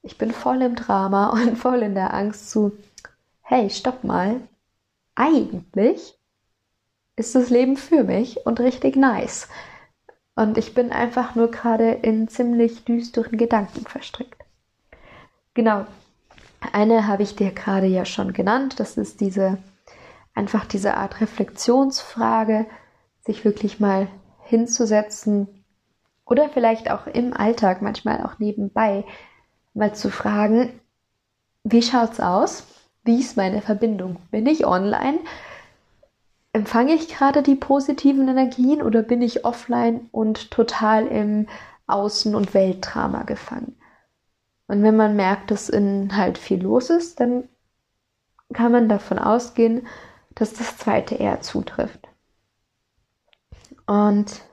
ich 0.02 0.18
bin 0.18 0.32
voll 0.32 0.62
im 0.62 0.76
Drama 0.76 1.30
und 1.34 1.58
voll 1.58 1.82
in 1.82 1.96
der 1.96 2.14
Angst 2.14 2.50
zu 2.50 2.72
hey, 3.50 3.68
stopp 3.72 4.04
mal. 4.04 4.42
Eigentlich 5.16 6.16
ist 7.16 7.34
das 7.34 7.50
Leben 7.50 7.78
für 7.78 8.04
mich 8.04 8.46
und 8.46 8.60
richtig 8.60 8.96
nice. 8.96 9.48
Und 10.36 10.60
ich 10.60 10.76
bin 10.76 10.92
einfach 10.92 11.34
nur 11.34 11.50
gerade 11.50 11.90
in 11.94 12.28
ziemlich 12.28 12.86
düsteren 12.86 13.40
Gedanken 13.40 13.88
verstrickt. 13.88 14.44
Genau, 15.56 15.88
eine 16.74 17.08
habe 17.08 17.24
ich 17.24 17.36
dir 17.36 17.52
gerade 17.52 17.88
ja 17.88 18.06
schon 18.06 18.34
genannt. 18.34 18.80
Das 18.80 18.98
ist 18.98 19.20
diese, 19.20 19.58
einfach 20.36 20.66
diese 20.66 20.96
Art 20.96 21.20
Reflexionsfrage, 21.20 22.68
sich 23.22 23.46
wirklich 23.46 23.80
mal 23.80 24.08
hinzusetzen 24.44 25.48
oder 26.24 26.50
vielleicht 26.50 26.92
auch 26.92 27.08
im 27.08 27.34
Alltag, 27.34 27.82
manchmal 27.82 28.24
auch 28.24 28.38
nebenbei, 28.38 29.06
mal 29.74 29.96
zu 29.96 30.12
fragen, 30.12 30.80
wie 31.64 31.82
schaut's 31.82 32.20
aus? 32.20 32.64
Wie 33.10 33.22
ist 33.22 33.38
meine 33.38 33.64
Verbindung? 33.64 34.18
Bin 34.30 34.46
ich 34.46 34.68
online? 34.68 35.18
Empfange 36.54 36.94
ich 36.94 37.08
gerade 37.08 37.42
die 37.42 37.56
positiven 37.56 38.28
Energien 38.28 38.84
oder 38.84 39.02
bin 39.02 39.24
ich 39.24 39.46
offline 39.46 40.08
und 40.12 40.52
total 40.52 41.08
im 41.08 41.48
Außen- 41.88 42.36
und 42.36 42.54
Weltdrama 42.54 43.24
gefangen? 43.24 43.76
Und 44.68 44.84
wenn 44.84 44.96
man 44.96 45.16
merkt, 45.16 45.50
dass 45.50 45.70
innen 45.70 46.16
halt 46.18 46.38
viel 46.38 46.62
los 46.62 46.92
ist, 46.92 47.20
dann 47.20 47.50
kann 48.54 48.72
man 48.72 48.88
davon 48.88 49.18
ausgehen, 49.18 49.88
dass 50.36 50.54
das 50.54 50.78
zweite 50.78 51.16
eher 51.16 51.42
zutrifft. 51.42 52.08
Und 53.88 54.44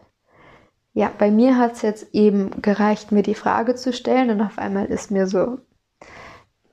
ja, 0.95 1.13
bei 1.19 1.31
mir 1.31 1.59
hat 1.59 1.75
es 1.75 1.83
jetzt 1.83 2.15
eben 2.15 2.63
gereicht, 2.63 3.13
mir 3.13 3.23
die 3.23 3.35
Frage 3.35 3.75
zu 3.75 3.93
stellen 3.93 4.31
und 4.31 4.41
auf 4.41 4.57
einmal 4.57 4.87
ist 4.87 5.11
mir 5.11 5.27
so 5.27 5.59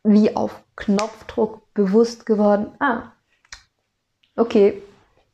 wie 0.05 0.33
auf 0.37 0.63
Knopfdruck 0.77 1.62
bewusst 1.73 2.25
geworden, 2.25 2.67
ah, 2.79 3.11
okay, 4.35 4.81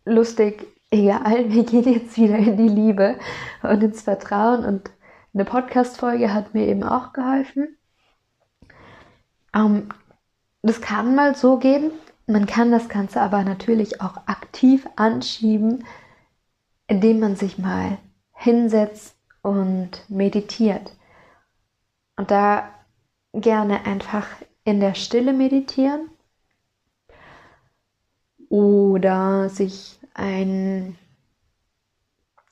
lustig, 0.06 0.67
egal, 0.91 1.49
wir 1.52 1.63
gehen 1.63 1.91
jetzt 1.91 2.17
wieder 2.17 2.38
in 2.38 2.58
die 2.58 2.67
Liebe 2.67 3.17
und 3.63 3.84
ins 3.84 4.02
Vertrauen 4.02 4.65
und 4.65 4.91
eine 5.34 5.45
Podcast-Folge 5.45 6.34
hat 6.34 6.54
mir 6.54 6.67
eben 6.67 6.84
auch 6.84 7.13
geholfen. 7.13 7.78
Ähm, 9.54 9.89
das 10.63 10.82
kann 10.82 11.15
mal 11.15 11.36
so 11.36 11.58
gehen. 11.58 11.91
Man 12.25 12.45
kann 12.45 12.71
das 12.71 12.89
Ganze 12.89 13.21
aber 13.21 13.43
natürlich 13.43 14.02
auch 14.02 14.17
aktiv 14.28 14.88
anschieben, 14.95 15.86
indem 16.88 17.19
man 17.19 17.36
sich 17.36 17.58
mal 17.58 17.97
hinsetzt 18.34 19.15
und 19.41 20.04
meditiert. 20.10 20.95
Und 22.17 22.32
da 22.32 22.69
gerne 23.34 23.86
einfach 23.86 24.28
in 24.63 24.80
der 24.80 24.95
Stille 24.95 25.34
meditieren 25.34 26.10
oder 28.50 29.50
sich 29.50 30.00
ein, 30.14 30.98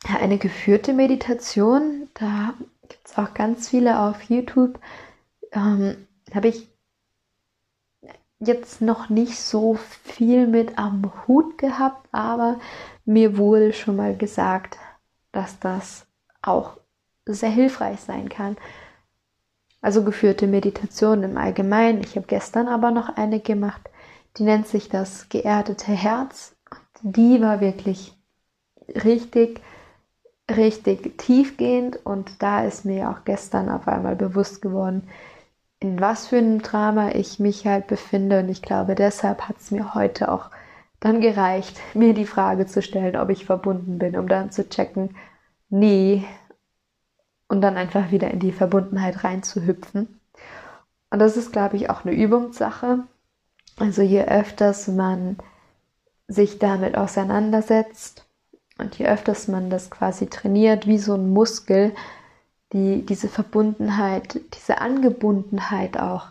eine 0.08 0.38
geführte 0.38 0.94
Meditation, 0.94 2.10
da 2.14 2.54
gibt 2.88 3.08
es 3.08 3.18
auch 3.18 3.34
ganz 3.34 3.70
viele 3.70 4.00
auf 4.00 4.22
YouTube, 4.24 4.80
ähm, 5.52 6.08
habe 6.34 6.48
ich 6.48 6.68
jetzt 8.40 8.82
noch 8.82 9.10
nicht 9.10 9.40
so 9.40 9.76
viel 10.04 10.48
mit 10.48 10.78
am 10.78 11.12
Hut 11.28 11.58
gehabt, 11.58 12.08
aber 12.12 12.60
mir 13.06 13.38
wurde 13.38 13.74
schon 13.74 13.96
mal 13.96 14.16
gesagt, 14.16 14.78
dass 15.32 15.60
das 15.60 16.06
auch 16.42 16.78
sehr 17.26 17.50
hilfreich 17.50 18.00
sein 18.00 18.30
kann. 18.30 18.58
Also 19.82 20.04
geführte 20.04 20.48
Meditation 20.48 21.24
im 21.24 21.38
Allgemeinen. 21.38 22.02
Ich 22.02 22.16
habe 22.16 22.28
gestern 22.28 22.68
aber 22.68 22.92
noch 22.92 23.16
eine 23.16 23.40
gemacht, 23.40 23.90
die 24.38 24.43
nennt 24.43 24.67
sich 24.67 24.89
das 24.89 25.30
geerdete 25.30 25.91
Herz. 25.91 26.56
Die 27.02 27.41
war 27.41 27.62
wirklich 27.62 28.15
richtig, 28.88 29.62
richtig 30.50 31.17
tiefgehend 31.17 32.06
und 32.06 32.41
da 32.41 32.63
ist 32.63 32.86
mir 32.86 33.10
auch 33.10 33.26
gestern 33.26 33.69
auf 33.69 33.88
einmal 33.88 34.15
bewusst 34.15 34.62
geworden, 34.62 35.08
in 35.80 36.00
was 36.00 36.28
für 36.28 36.38
einem 36.38 36.62
Drama 36.62 37.12
ich 37.12 37.39
mich 37.39 37.67
halt 37.67 37.88
befinde. 37.88 38.39
Und 38.39 38.50
ich 38.50 38.62
glaube, 38.62 38.95
deshalb 38.95 39.47
hat 39.47 39.58
es 39.60 39.71
mir 39.71 39.93
heute 39.93 40.32
auch 40.32 40.50
dann 41.00 41.21
gereicht, 41.21 41.80
mir 41.93 42.13
die 42.13 42.26
Frage 42.26 42.65
zu 42.65 42.82
stellen, 42.82 43.15
ob 43.15 43.30
ich 43.30 43.45
verbunden 43.45 44.00
bin, 44.00 44.17
um 44.17 44.28
dann 44.28 44.52
zu 44.52 44.67
checken, 44.67 45.15
nee, 45.69 46.26
und 47.50 47.62
dann 47.62 47.78
einfach 47.78 48.12
wieder 48.12 48.32
in 48.32 48.39
die 48.39 48.52
Verbundenheit 48.52 49.23
reinzuhüpfen. 49.23 50.19
Und 51.10 51.19
das 51.19 51.38
ist, 51.38 51.54
glaube 51.54 51.78
ich, 51.78 51.89
auch 51.89 52.04
eine 52.04 52.13
Übungssache. 52.13 53.04
Also 53.78 54.02
je 54.02 54.24
öfters 54.24 54.88
man 54.88 55.38
sich 56.28 56.60
damit 56.60 56.98
auseinandersetzt 56.98 58.26
und 58.80 58.98
je 58.98 59.08
öfters 59.08 59.48
man 59.48 59.70
das 59.70 59.90
quasi 59.90 60.28
trainiert, 60.28 60.88
wie 60.88 60.98
so 60.98 61.13
ein 61.13 61.30
Muskel, 61.30 61.94
die, 62.74 63.06
diese 63.06 63.30
Verbundenheit, 63.30 64.40
diese 64.56 64.82
Angebundenheit 64.82 65.98
auch 66.00 66.28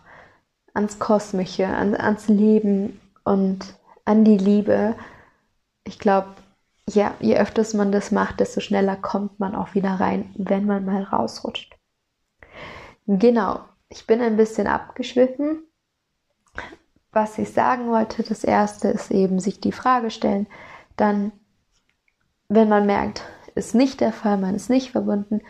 ans 0.73 0.99
Kosmische, 0.99 1.67
an, 1.67 1.95
ans 1.95 2.27
Leben 2.27 3.01
und 3.23 3.73
an 4.05 4.23
die 4.23 4.37
Liebe. 4.37 4.95
Ich 5.83 5.99
glaube, 5.99 6.27
ja, 6.87 7.15
je 7.19 7.37
öfters 7.37 7.73
man 7.73 7.91
das 7.91 8.11
macht, 8.11 8.39
desto 8.39 8.59
schneller 8.61 8.95
kommt 8.95 9.39
man 9.39 9.55
auch 9.55 9.73
wieder 9.73 9.99
rein, 9.99 10.31
wenn 10.37 10.65
man 10.65 10.85
mal 10.85 11.03
rausrutscht. 11.03 11.75
Genau, 13.07 13.61
ich 13.89 14.05
bin 14.05 14.21
ein 14.21 14.37
bisschen 14.37 14.67
abgeschwiffen. 14.67 15.66
Was 17.17 17.39
ich 17.39 17.51
sagen 17.51 17.89
wollte, 17.89 18.21
das 18.21 18.43
erste 18.43 18.89
ist 18.89 19.09
eben 19.09 19.39
sich 19.39 19.59
die 19.59 19.71
Frage 19.71 20.11
stellen, 20.11 20.45
dann, 20.97 21.31
wenn 22.47 22.69
man 22.69 22.85
merkt, 22.85 23.23
ist 23.55 23.73
nicht 23.73 24.01
der 24.01 24.13
Fall, 24.13 24.37
man 24.37 24.53
ist 24.53 24.69
nicht 24.69 24.91
verbunden, 24.91 25.41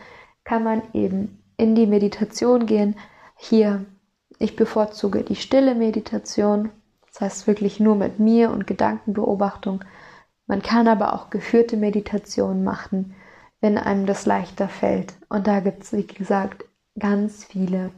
kann 0.44 0.64
man 0.64 0.80
eben 0.94 1.44
in 1.58 1.74
die 1.74 1.86
Meditation 1.86 2.64
gehen. 2.64 2.96
Hier, 3.36 3.84
ich 4.38 4.56
bevorzuge 4.56 5.22
die 5.24 5.36
stille 5.36 5.74
Meditation, 5.74 6.70
das 7.06 7.20
heißt 7.20 7.46
wirklich 7.46 7.80
nur 7.80 7.96
mit 7.96 8.18
mir 8.18 8.50
und 8.50 8.66
Gedankenbeobachtung. 8.66 9.84
Man 10.46 10.62
kann 10.62 10.88
aber 10.88 11.12
auch 11.12 11.28
geführte 11.28 11.76
Meditation 11.76 12.64
machen, 12.64 13.14
wenn 13.60 13.76
einem 13.76 14.06
das 14.06 14.24
leichter 14.24 14.70
fällt. 14.70 15.12
Und 15.28 15.46
da 15.46 15.60
gibt 15.60 15.82
es, 15.82 15.92
wie 15.92 16.06
gesagt, 16.06 16.64
ganz 16.98 17.44
viele 17.44 17.90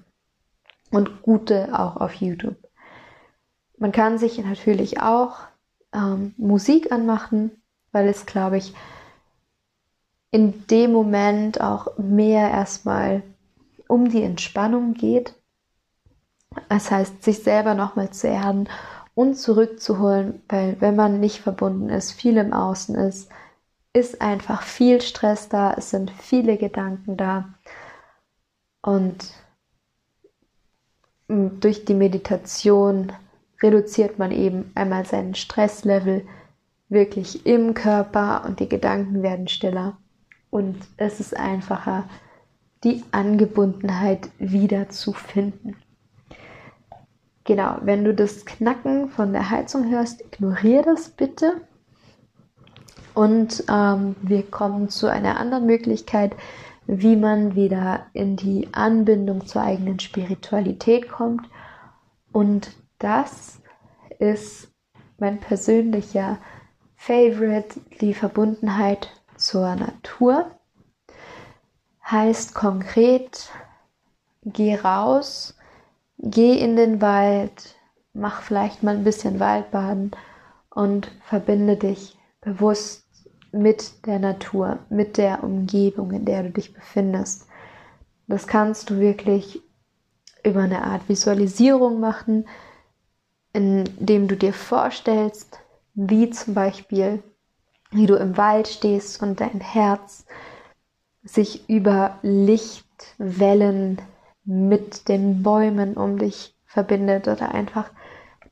und 0.90 1.22
gute 1.22 1.78
auch 1.78 1.98
auf 1.98 2.14
YouTube. 2.14 2.56
Man 3.80 3.92
kann 3.92 4.18
sich 4.18 4.38
natürlich 4.38 5.00
auch 5.00 5.38
ähm, 5.92 6.34
Musik 6.36 6.92
anmachen, 6.92 7.50
weil 7.92 8.08
es, 8.08 8.26
glaube 8.26 8.58
ich, 8.58 8.74
in 10.30 10.66
dem 10.66 10.92
Moment 10.92 11.62
auch 11.62 11.96
mehr 11.96 12.50
erstmal 12.50 13.22
um 13.88 14.10
die 14.10 14.22
Entspannung 14.22 14.92
geht. 14.92 15.34
Das 16.68 16.90
heißt, 16.90 17.24
sich 17.24 17.42
selber 17.42 17.74
nochmal 17.74 18.10
zu 18.10 18.28
erden 18.28 18.68
und 19.14 19.36
zurückzuholen, 19.36 20.42
weil 20.50 20.78
wenn 20.80 20.94
man 20.94 21.18
nicht 21.18 21.40
verbunden 21.40 21.88
ist, 21.88 22.12
viel 22.12 22.36
im 22.36 22.52
Außen 22.52 22.94
ist, 22.96 23.30
ist 23.94 24.20
einfach 24.20 24.60
viel 24.60 25.00
Stress 25.00 25.48
da, 25.48 25.72
es 25.72 25.88
sind 25.88 26.10
viele 26.10 26.58
Gedanken 26.58 27.16
da 27.16 27.48
und 28.82 29.32
durch 31.28 31.84
die 31.86 31.94
Meditation 31.94 33.12
reduziert 33.62 34.18
man 34.18 34.32
eben 34.32 34.70
einmal 34.74 35.04
seinen 35.06 35.34
Stresslevel 35.34 36.26
wirklich 36.88 37.46
im 37.46 37.74
Körper 37.74 38.44
und 38.46 38.60
die 38.60 38.68
Gedanken 38.68 39.22
werden 39.22 39.48
stiller 39.48 39.96
und 40.50 40.76
es 40.96 41.20
ist 41.20 41.36
einfacher, 41.36 42.04
die 42.82 43.02
Angebundenheit 43.12 44.30
wieder 44.38 44.88
zu 44.88 45.12
finden. 45.12 45.76
Genau, 47.44 47.78
wenn 47.82 48.04
du 48.04 48.14
das 48.14 48.44
Knacken 48.44 49.08
von 49.08 49.32
der 49.32 49.50
Heizung 49.50 49.90
hörst, 49.90 50.20
ignoriere 50.20 50.84
das 50.84 51.08
bitte. 51.10 51.60
Und 53.14 53.64
ähm, 53.68 54.14
wir 54.22 54.42
kommen 54.42 54.88
zu 54.88 55.08
einer 55.08 55.38
anderen 55.38 55.66
Möglichkeit, 55.66 56.34
wie 56.86 57.16
man 57.16 57.54
wieder 57.54 58.06
in 58.12 58.36
die 58.36 58.68
Anbindung 58.72 59.46
zur 59.46 59.62
eigenen 59.62 59.98
Spiritualität 59.98 61.08
kommt. 61.08 61.42
Und 62.32 62.70
das 63.00 63.60
ist 64.20 64.68
mein 65.18 65.40
persönlicher 65.40 66.38
Favorite, 66.96 67.80
die 68.00 68.14
Verbundenheit 68.14 69.10
zur 69.36 69.74
Natur. 69.74 70.50
Heißt 72.08 72.54
konkret, 72.54 73.50
geh 74.44 74.76
raus, 74.76 75.56
geh 76.18 76.58
in 76.58 76.76
den 76.76 77.00
Wald, 77.00 77.76
mach 78.12 78.42
vielleicht 78.42 78.82
mal 78.82 78.96
ein 78.96 79.04
bisschen 79.04 79.40
Waldbaden 79.40 80.12
und 80.70 81.10
verbinde 81.24 81.76
dich 81.76 82.18
bewusst 82.40 83.04
mit 83.52 84.06
der 84.06 84.18
Natur, 84.18 84.78
mit 84.90 85.16
der 85.16 85.42
Umgebung, 85.42 86.12
in 86.12 86.24
der 86.24 86.42
du 86.44 86.50
dich 86.50 86.72
befindest. 86.72 87.46
Das 88.26 88.46
kannst 88.46 88.90
du 88.90 88.98
wirklich 88.98 89.62
über 90.44 90.62
eine 90.62 90.82
Art 90.84 91.08
Visualisierung 91.08 92.00
machen, 92.00 92.46
indem 93.52 94.28
du 94.28 94.36
dir 94.36 94.52
vorstellst, 94.52 95.58
wie 95.94 96.30
zum 96.30 96.54
Beispiel, 96.54 97.22
wie 97.90 98.06
du 98.06 98.14
im 98.14 98.36
Wald 98.36 98.68
stehst 98.68 99.22
und 99.22 99.40
dein 99.40 99.60
Herz 99.60 100.24
sich 101.22 101.68
über 101.68 102.18
Lichtwellen 102.22 104.00
mit 104.44 105.08
den 105.08 105.42
Bäumen 105.42 105.94
um 105.94 106.18
dich 106.18 106.54
verbindet 106.66 107.28
oder 107.28 107.52
einfach 107.52 107.90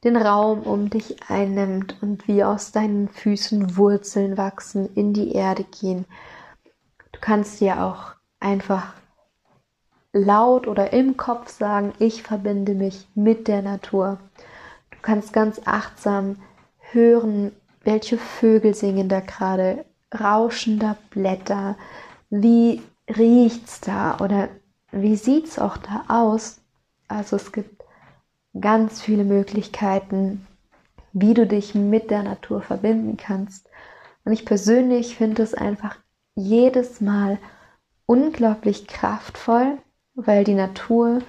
den 0.05 0.17
Raum 0.17 0.63
um 0.63 0.91
dich 0.91 1.17
einnimmt 1.29 1.97
und 2.03 2.29
wie 2.29 2.45
aus 2.45 2.73
deinen 2.73 3.09
Füßen 3.09 3.77
Wurzeln 3.77 4.37
wachsen, 4.37 4.89
in 4.95 5.13
die 5.13 5.33
Erde 5.33 5.65
gehen. 5.65 6.05
Du 7.13 7.21
kannst 7.21 7.61
dir 7.61 7.83
auch 7.83 8.13
einfach 8.39 8.95
laut 10.13 10.67
oder 10.67 10.93
im 10.93 11.17
Kopf 11.17 11.49
sagen, 11.49 11.93
ich 11.99 12.23
verbinde 12.23 12.75
mich 12.75 13.09
mit 13.15 13.49
der 13.49 13.63
Natur. 13.63 14.19
Kannst 15.09 15.33
ganz 15.33 15.63
achtsam 15.65 16.37
hören, 16.93 17.53
welche 17.83 18.19
Vögel 18.19 18.75
singen 18.75 19.09
da 19.09 19.21
gerade, 19.21 19.87
rauschender 20.15 20.99
Blätter, 21.09 21.79
wie 22.29 22.83
riecht's 23.09 23.81
da 23.81 24.19
oder 24.19 24.51
wie 24.93 25.17
sieht's 25.17 25.59
auch 25.59 25.79
da 25.79 26.05
aus? 26.09 26.61
Also 27.09 27.37
es 27.37 27.53
gibt 27.53 27.85
ganz 28.61 29.01
viele 29.01 29.25
Möglichkeiten, 29.25 30.47
wie 31.15 31.33
du 31.33 31.47
dich 31.47 31.75
mit 31.75 32.11
der 32.11 32.23
Natur 32.23 32.61
verbinden 32.61 33.17
kannst. 33.17 33.67
Und 34.27 34.33
ich 34.33 34.45
persönlich 34.45 35.17
finde 35.17 35.43
es 35.43 35.55
einfach 35.55 35.97
jedes 36.35 37.01
Mal 37.01 37.39
unglaublich 38.05 38.87
kraftvoll, 38.87 39.79
weil 40.15 40.45
die 40.45 40.53
Natur 40.53 41.23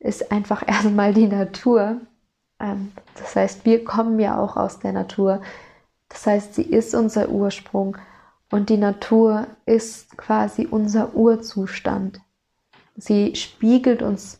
ist 0.00 0.32
einfach 0.32 0.64
erstmal 0.66 1.14
die 1.14 1.28
Natur. 1.28 2.00
Ähm, 2.62 2.92
das 3.16 3.36
heißt, 3.36 3.66
wir 3.66 3.84
kommen 3.84 4.18
ja 4.18 4.38
auch 4.38 4.56
aus 4.56 4.78
der 4.78 4.92
Natur. 4.92 5.42
Das 6.08 6.26
heißt, 6.26 6.54
sie 6.54 6.62
ist 6.62 6.94
unser 6.94 7.28
Ursprung 7.28 7.96
und 8.50 8.70
die 8.70 8.76
Natur 8.76 9.46
ist 9.66 10.16
quasi 10.16 10.66
unser 10.70 11.14
Urzustand. 11.14 12.20
Sie 12.96 13.34
spiegelt 13.34 14.02
uns 14.02 14.38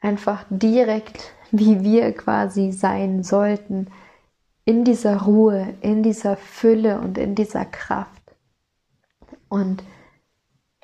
einfach 0.00 0.44
direkt, 0.50 1.32
wie 1.50 1.82
wir 1.82 2.12
quasi 2.12 2.72
sein 2.72 3.22
sollten, 3.22 3.88
in 4.64 4.84
dieser 4.84 5.22
Ruhe, 5.22 5.74
in 5.80 6.02
dieser 6.02 6.36
Fülle 6.36 7.00
und 7.00 7.18
in 7.18 7.34
dieser 7.34 7.64
Kraft. 7.64 8.22
Und 9.48 9.82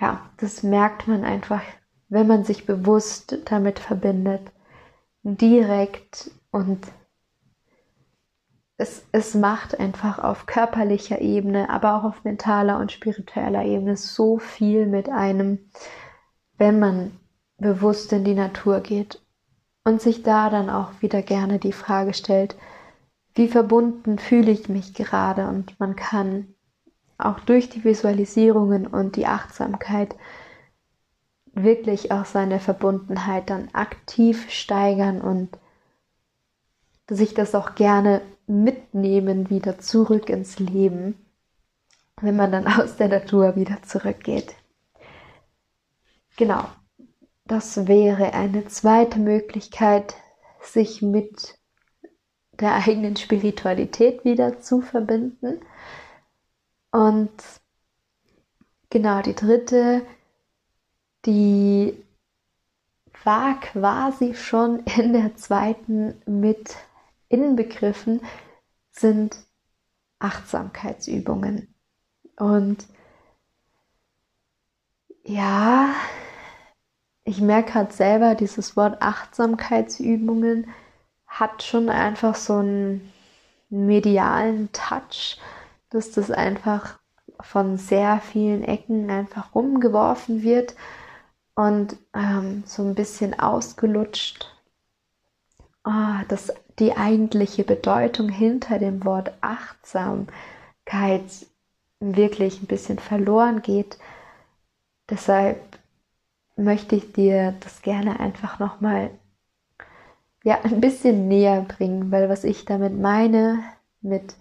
ja, 0.01 0.29
das 0.39 0.63
merkt 0.63 1.09
man 1.09 1.25
einfach 1.25 1.63
wenn 2.09 2.27
man 2.27 2.45
sich 2.45 2.67
bewusst 2.67 3.39
damit 3.47 3.79
verbindet, 3.79 4.53
direkt 5.23 6.31
und 6.51 6.87
es, 8.79 9.05
es 9.13 9.35
macht 9.35 9.79
einfach 9.79 10.19
auf 10.19 10.47
körperlicher 10.47 11.21
Ebene, 11.21 11.71
aber 11.71 11.97
auch 11.97 12.05
auf 12.05 12.25
mentaler 12.25 12.79
und 12.79 12.93
spiritueller 12.93 13.65
Ebene 13.65 13.97
so 13.97 14.39
viel 14.39 14.87
mit 14.87 15.09
einem, 15.09 15.71
wenn 16.59 16.79
man 16.79 17.19
bewusst 17.59 18.13
in 18.13 18.25
die 18.25 18.35
Natur 18.35 18.81
geht 18.81 19.23
und 19.85 20.03
sich 20.03 20.23
da 20.23 20.51
dann 20.51 20.69
auch 20.69 21.01
wieder 21.01 21.23
gerne 21.23 21.59
die 21.59 21.73
Frage 21.73 22.13
stellt, 22.13 22.57
wie 23.35 23.49
verbunden 23.49 24.19
fühle 24.19 24.51
ich 24.51 24.69
mich 24.69 24.95
gerade? 24.95 25.47
Und 25.47 25.79
man 25.79 25.95
kann 25.97 26.55
auch 27.19 27.41
durch 27.41 27.69
die 27.71 27.85
Visualisierungen 27.85 28.87
und 28.87 29.17
die 29.17 29.27
Achtsamkeit 29.27 30.17
wirklich 31.53 32.13
auch 32.13 32.27
seine 32.27 32.61
Verbundenheit 32.61 33.49
dann 33.49 33.69
aktiv 33.73 34.51
steigern 34.51 35.21
und 35.21 35.59
sich 37.09 37.35
das 37.35 37.55
auch 37.55 37.75
gerne 37.75 38.23
mitnehmen 38.47 39.51
wieder 39.51 39.79
zurück 39.79 40.29
ins 40.29 40.59
Leben, 40.59 41.15
wenn 42.21 42.37
man 42.37 42.53
dann 42.53 42.67
aus 42.67 42.97
der 42.97 43.09
Natur 43.09 43.57
wieder 43.57 43.83
zurückgeht. 43.83 44.55
Genau, 46.37 46.65
das 47.47 47.87
wäre 47.87 48.35
eine 48.35 48.67
zweite 48.67 49.19
Möglichkeit, 49.19 50.15
sich 50.61 51.01
mit 51.01 51.59
der 52.61 52.75
eigenen 52.75 53.17
Spiritualität 53.17 54.25
wieder 54.25 54.61
zu 54.61 54.81
verbinden. 54.81 55.61
Und 56.91 57.31
genau, 58.91 59.23
die 59.23 59.35
dritte, 59.35 60.03
die 61.25 61.97
war 63.25 63.61
quasi 63.61 64.35
schon 64.35 64.81
in 64.97 65.13
der 65.13 65.37
zweiten 65.37 66.21
mit 66.27 66.77
inbegriffen, 67.29 68.21
sind 68.91 69.37
Achtsamkeitsübungen. 70.19 71.75
Und 72.37 72.87
ja, 75.25 75.95
ich 77.25 77.41
merke 77.41 77.75
halt 77.75 77.93
selber, 77.93 78.35
dieses 78.35 78.77
Wort 78.77 79.03
Achtsamkeitsübungen 79.03 80.69
hat 81.27 81.63
schon 81.63 81.89
einfach 81.89 82.35
so 82.35 82.55
einen 82.55 83.13
medialen 83.69 84.71
Touch, 84.73 85.39
dass 85.91 86.13
das 86.13 86.31
einfach 86.31 86.99
von 87.41 87.77
sehr 87.77 88.21
vielen 88.21 88.63
Ecken 88.63 89.11
einfach 89.11 89.55
rumgeworfen 89.55 90.43
wird 90.43 90.75
und 91.55 91.97
ähm, 92.15 92.63
so 92.67 92.83
ein 92.83 92.95
bisschen 92.95 93.39
ausgelutscht. 93.39 94.56
Oh, 95.89 96.25
dass 96.29 96.53
die 96.81 96.97
eigentliche 96.97 97.63
Bedeutung 97.63 98.29
hinter 98.29 98.81
dem 98.81 99.05
Wort 99.05 99.33
Achtsamkeit 99.41 100.27
wirklich 102.01 102.61
ein 102.61 102.67
bisschen 102.67 102.99
verloren 102.99 103.63
geht. 103.63 103.97
Deshalb 105.09 105.61
möchte 106.57 106.97
ich 106.97 107.13
dir 107.13 107.55
das 107.61 107.83
gerne 107.83 108.19
einfach 108.19 108.59
nochmal 108.59 109.11
ja, 110.43 110.61
ein 110.63 110.81
bisschen 110.81 111.29
näher 111.29 111.63
bringen, 111.63 112.11
weil 112.11 112.29
was 112.29 112.43
ich 112.43 112.65
damit 112.65 112.99
meine, 112.99 113.63
mit 114.01 114.35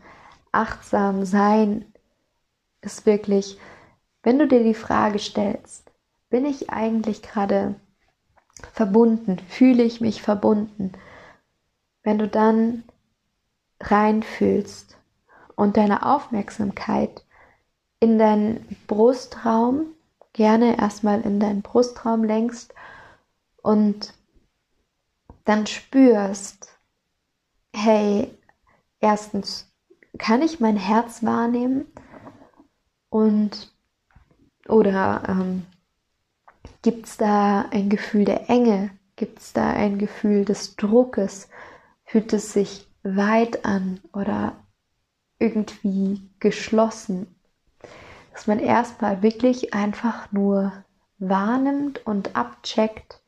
achtsam 0.52 1.26
sein, 1.26 1.86
ist 2.82 3.06
wirklich, 3.06 3.60
wenn 4.24 4.40
du 4.40 4.48
dir 4.48 4.64
die 4.64 4.74
Frage 4.74 5.20
stellst, 5.20 5.92
bin 6.32 6.44
ich 6.46 6.72
eigentlich 6.72 7.22
gerade 7.22 7.76
verbunden, 8.74 9.38
fühle 9.48 9.84
ich 9.84 10.02
mich 10.02 10.24
verbunden, 10.24 10.94
wenn 12.06 12.20
du 12.20 12.28
dann 12.30 12.84
reinfühlst 13.82 14.98
und 15.56 15.76
deine 15.76 16.06
Aufmerksamkeit 16.06 17.26
in 18.00 18.18
deinen 18.18 18.66
Brustraum 18.88 19.88
gerne 20.32 20.78
erstmal 20.78 21.22
in 21.22 21.40
deinen 21.40 21.62
Brustraum 21.62 22.24
lenkst 22.24 22.74
und 23.62 24.14
dann 25.46 25.66
spürst, 25.66 26.78
hey, 27.76 28.32
erstens, 29.00 29.72
kann 30.18 30.42
ich 30.42 30.60
mein 30.60 30.78
Herz 30.78 31.24
wahrnehmen 31.24 31.86
und 33.10 33.74
oder 34.68 35.24
ähm, 35.28 35.66
gibt 36.82 37.08
es 37.08 37.18
da 37.18 37.66
ein 37.72 37.90
Gefühl 37.90 38.26
der 38.26 38.50
Enge, 38.50 38.92
gibt 39.16 39.40
es 39.40 39.54
da 39.54 39.72
ein 39.72 39.98
Gefühl 39.98 40.46
des 40.46 40.76
Druckes, 40.76 41.50
fühlt 42.16 42.34
es 42.34 42.54
sich 42.54 42.88
weit 43.04 43.66
an 43.66 44.00
oder 44.14 44.56
irgendwie 45.40 46.22
geschlossen 46.40 47.36
dass 48.36 48.48
man 48.48 48.60
erstmal 48.60 49.24
wirklich 49.24 49.74
einfach 49.74 50.30
nur 50.34 50.74
wahrnimmt 51.20 52.06
und 52.06 52.36
abcheckt, 52.36 53.22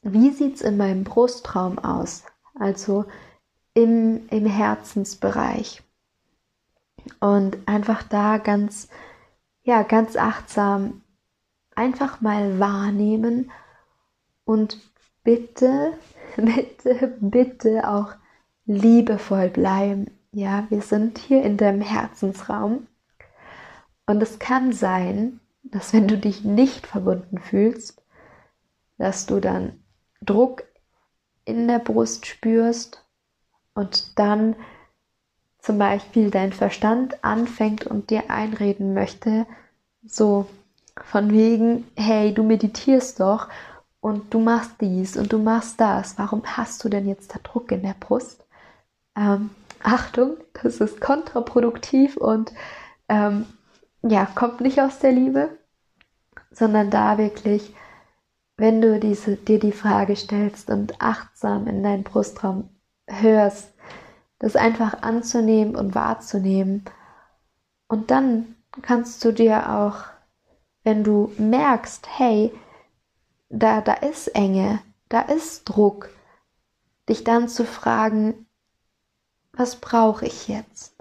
wie 0.00 0.30
sieht 0.30 0.56
es 0.56 0.62
in 0.62 0.78
meinem 0.78 1.04
Brustraum 1.04 1.78
aus, 1.78 2.24
also 2.54 3.04
im, 3.74 4.26
im 4.30 4.46
Herzensbereich. 4.46 5.82
Und 7.20 7.58
einfach 7.68 8.02
da 8.04 8.38
ganz, 8.38 8.88
ja, 9.64 9.82
ganz 9.82 10.16
achtsam 10.16 11.02
einfach 11.76 12.22
mal 12.22 12.58
wahrnehmen 12.58 13.52
und 14.44 14.78
bitte, 15.24 15.92
bitte, 16.36 17.16
bitte 17.20 17.88
auch 17.88 18.14
liebevoll 18.66 19.48
bleiben. 19.48 20.10
Ja, 20.32 20.66
wir 20.70 20.82
sind 20.82 21.18
hier 21.18 21.42
in 21.42 21.56
deinem 21.56 21.80
Herzensraum 21.80 22.86
und 24.06 24.22
es 24.22 24.38
kann 24.38 24.72
sein, 24.72 25.40
dass 25.62 25.92
wenn 25.92 26.08
du 26.08 26.16
dich 26.16 26.44
nicht 26.44 26.86
verbunden 26.86 27.38
fühlst, 27.38 28.02
dass 28.98 29.26
du 29.26 29.40
dann 29.40 29.82
Druck 30.20 30.64
in 31.44 31.66
der 31.68 31.78
Brust 31.78 32.26
spürst 32.26 33.04
und 33.74 34.18
dann 34.18 34.56
zum 35.58 35.78
Beispiel 35.78 36.30
dein 36.30 36.52
Verstand 36.52 37.22
anfängt 37.22 37.86
und 37.86 38.10
dir 38.10 38.30
einreden 38.30 38.94
möchte, 38.94 39.46
so 40.04 40.46
von 41.04 41.30
wegen, 41.30 41.86
hey, 41.96 42.32
du 42.32 42.42
meditierst 42.42 43.20
doch 43.20 43.48
und 44.00 44.32
du 44.32 44.40
machst 44.40 44.80
dies 44.80 45.16
und 45.16 45.32
du 45.32 45.38
machst 45.38 45.80
das, 45.80 46.18
warum 46.18 46.42
hast 46.44 46.82
du 46.84 46.88
denn 46.88 47.06
jetzt 47.06 47.34
da 47.34 47.38
Druck 47.42 47.70
in 47.72 47.82
der 47.82 47.94
Brust? 47.98 48.46
Ähm, 49.16 49.50
Achtung, 49.82 50.36
das 50.62 50.80
ist 50.80 51.00
kontraproduktiv 51.00 52.16
und 52.16 52.52
ähm, 53.08 53.46
ja, 54.02 54.26
kommt 54.26 54.60
nicht 54.60 54.80
aus 54.80 54.98
der 54.98 55.12
Liebe, 55.12 55.58
sondern 56.50 56.90
da 56.90 57.18
wirklich, 57.18 57.74
wenn 58.56 58.80
du 58.80 58.98
diese, 58.98 59.36
dir 59.36 59.58
die 59.58 59.72
Frage 59.72 60.16
stellst 60.16 60.70
und 60.70 61.00
achtsam 61.00 61.66
in 61.66 61.82
deinen 61.82 62.04
Brustraum 62.04 62.70
hörst, 63.06 63.72
das 64.38 64.56
einfach 64.56 65.02
anzunehmen 65.02 65.76
und 65.76 65.94
wahrzunehmen. 65.94 66.84
Und 67.88 68.10
dann 68.10 68.56
kannst 68.82 69.24
du 69.24 69.32
dir 69.32 69.70
auch, 69.70 70.04
wenn 70.84 71.04
du 71.04 71.32
merkst, 71.36 72.06
hey, 72.18 72.52
da, 73.50 73.82
da 73.82 73.92
ist 73.92 74.28
Enge, 74.28 74.80
da 75.08 75.20
ist 75.20 75.64
Druck, 75.64 76.08
dich 77.08 77.24
dann 77.24 77.48
zu 77.48 77.64
fragen, 77.64 78.46
was 79.52 79.76
brauche 79.76 80.24
ich 80.24 80.48
jetzt? 80.48 81.00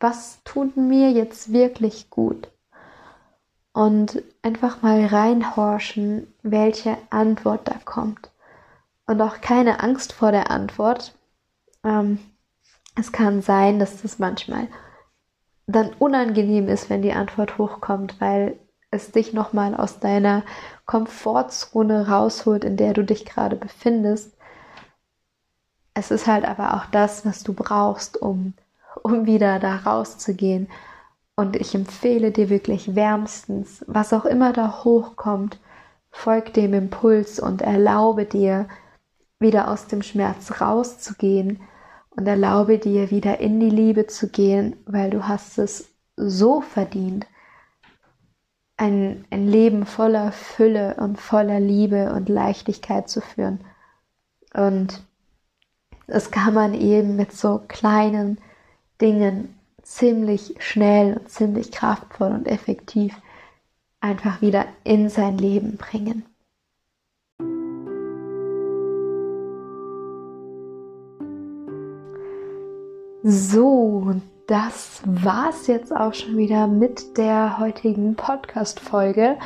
was 0.00 0.42
tut 0.44 0.76
mir 0.76 1.10
jetzt 1.10 1.52
wirklich 1.52 2.10
gut? 2.10 2.50
Und 3.72 4.22
einfach 4.42 4.82
mal 4.82 5.04
reinhorchen, 5.04 6.32
welche 6.42 6.96
Antwort 7.10 7.68
da 7.68 7.74
kommt. 7.84 8.30
Und 9.06 9.20
auch 9.20 9.40
keine 9.40 9.80
Angst 9.80 10.12
vor 10.12 10.32
der 10.32 10.50
Antwort. 10.50 11.14
Ähm, 11.84 12.18
es 12.98 13.12
kann 13.12 13.42
sein, 13.42 13.78
dass 13.78 14.00
das 14.02 14.18
manchmal 14.18 14.68
dann 15.66 15.92
unangenehm 15.98 16.68
ist, 16.68 16.88
wenn 16.88 17.02
die 17.02 17.12
Antwort 17.12 17.58
hochkommt, 17.58 18.20
weil 18.20 18.58
es 18.96 19.12
dich 19.12 19.32
nochmal 19.32 19.74
aus 19.74 20.00
deiner 20.00 20.42
Komfortzone 20.86 22.08
rausholt, 22.08 22.64
in 22.64 22.76
der 22.76 22.92
du 22.92 23.04
dich 23.04 23.24
gerade 23.24 23.56
befindest. 23.56 24.32
Es 25.94 26.10
ist 26.10 26.26
halt 26.26 26.44
aber 26.44 26.74
auch 26.74 26.86
das, 26.86 27.24
was 27.24 27.42
du 27.42 27.54
brauchst, 27.54 28.20
um 28.20 28.54
um 29.02 29.26
wieder 29.26 29.58
da 29.58 29.76
rauszugehen. 29.76 30.68
Und 31.36 31.56
ich 31.56 31.74
empfehle 31.74 32.30
dir 32.30 32.48
wirklich 32.48 32.94
wärmstens, 32.94 33.84
was 33.86 34.12
auch 34.12 34.24
immer 34.24 34.52
da 34.52 34.84
hochkommt, 34.84 35.58
folg 36.10 36.54
dem 36.54 36.72
Impuls 36.72 37.38
und 37.38 37.62
erlaube 37.62 38.24
dir, 38.24 38.68
wieder 39.38 39.70
aus 39.70 39.86
dem 39.86 40.00
Schmerz 40.00 40.62
rauszugehen 40.62 41.60
und 42.08 42.26
erlaube 42.26 42.78
dir 42.78 43.10
wieder 43.10 43.38
in 43.38 43.60
die 43.60 43.68
Liebe 43.68 44.06
zu 44.06 44.28
gehen, 44.28 44.76
weil 44.86 45.10
du 45.10 45.28
hast 45.28 45.58
es 45.58 45.90
so 46.16 46.62
verdient. 46.62 47.26
Ein, 48.76 49.24
ein 49.30 49.46
Leben 49.46 49.86
voller 49.86 50.32
Fülle 50.32 50.96
und 50.98 51.18
voller 51.20 51.60
Liebe 51.60 52.12
und 52.12 52.28
Leichtigkeit 52.28 53.08
zu 53.08 53.20
führen. 53.20 53.60
Und 54.54 55.02
das 56.06 56.30
kann 56.30 56.54
man 56.54 56.74
eben 56.74 57.16
mit 57.16 57.32
so 57.32 57.62
kleinen 57.66 58.38
Dingen 59.00 59.58
ziemlich 59.82 60.56
schnell 60.58 61.16
und 61.16 61.28
ziemlich 61.28 61.72
kraftvoll 61.72 62.32
und 62.32 62.48
effektiv 62.48 63.14
einfach 64.00 64.40
wieder 64.40 64.66
in 64.84 65.08
sein 65.08 65.38
Leben 65.38 65.76
bringen. 65.76 66.24
So, 73.22 74.14
das 74.46 75.02
war's 75.04 75.66
jetzt 75.66 75.94
auch 75.94 76.14
schon 76.14 76.36
wieder 76.36 76.68
mit 76.68 77.18
der 77.18 77.58
heutigen 77.58 78.14
Podcast-Folge. 78.14 79.36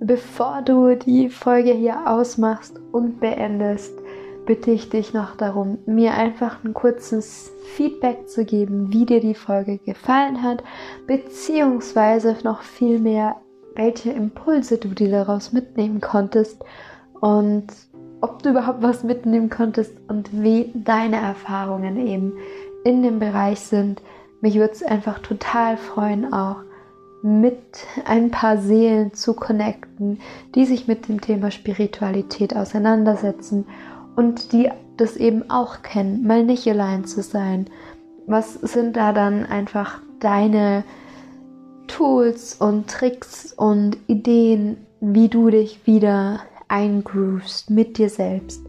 Bevor 0.00 0.62
du 0.62 0.94
die 0.94 1.30
Folge 1.30 1.72
hier 1.72 2.06
ausmachst 2.06 2.78
und 2.92 3.18
beendest, 3.20 3.94
bitte 4.44 4.70
ich 4.72 4.90
dich 4.90 5.14
noch 5.14 5.36
darum, 5.36 5.78
mir 5.86 6.14
einfach 6.14 6.62
ein 6.64 6.74
kurzes 6.74 7.50
Feedback 7.76 8.28
zu 8.28 8.44
geben, 8.44 8.92
wie 8.92 9.06
dir 9.06 9.20
die 9.20 9.34
Folge 9.34 9.78
gefallen 9.78 10.42
hat, 10.42 10.62
beziehungsweise 11.06 12.36
noch 12.44 12.60
viel 12.62 12.98
mehr, 12.98 13.36
welche 13.74 14.10
Impulse 14.10 14.76
du 14.76 14.88
dir 14.88 15.10
daraus 15.10 15.52
mitnehmen 15.52 16.00
konntest 16.02 16.62
und 17.20 17.68
ob 18.20 18.42
du 18.42 18.50
überhaupt 18.50 18.82
was 18.82 19.02
mitnehmen 19.02 19.48
konntest 19.48 19.94
und 20.08 20.30
wie 20.42 20.72
deine 20.74 21.16
Erfahrungen 21.16 22.06
eben 22.06 22.34
in 22.84 23.02
dem 23.02 23.18
Bereich 23.18 23.60
sind. 23.60 24.02
Mich 24.42 24.56
würde 24.56 24.72
es 24.72 24.82
einfach 24.82 25.20
total 25.20 25.76
freuen, 25.76 26.32
auch 26.32 26.56
mit 27.22 27.62
ein 28.04 28.32
paar 28.32 28.58
Seelen 28.58 29.14
zu 29.14 29.34
connecten, 29.34 30.18
die 30.56 30.66
sich 30.66 30.88
mit 30.88 31.08
dem 31.08 31.20
Thema 31.20 31.52
Spiritualität 31.52 32.56
auseinandersetzen 32.56 33.66
und 34.16 34.52
die 34.52 34.68
das 34.96 35.16
eben 35.16 35.48
auch 35.48 35.82
kennen, 35.82 36.26
mal 36.26 36.42
nicht 36.42 36.66
allein 36.66 37.04
zu 37.04 37.22
sein. 37.22 37.66
Was 38.26 38.54
sind 38.54 38.96
da 38.96 39.12
dann 39.12 39.46
einfach 39.46 40.00
deine 40.18 40.82
Tools 41.86 42.56
und 42.56 42.88
Tricks 42.88 43.52
und 43.56 43.96
Ideen, 44.08 44.76
wie 45.00 45.28
du 45.28 45.50
dich 45.50 45.86
wieder 45.86 46.40
eingroovst 46.66 47.70
mit 47.70 47.96
dir 47.96 48.08
selbst? 48.08 48.66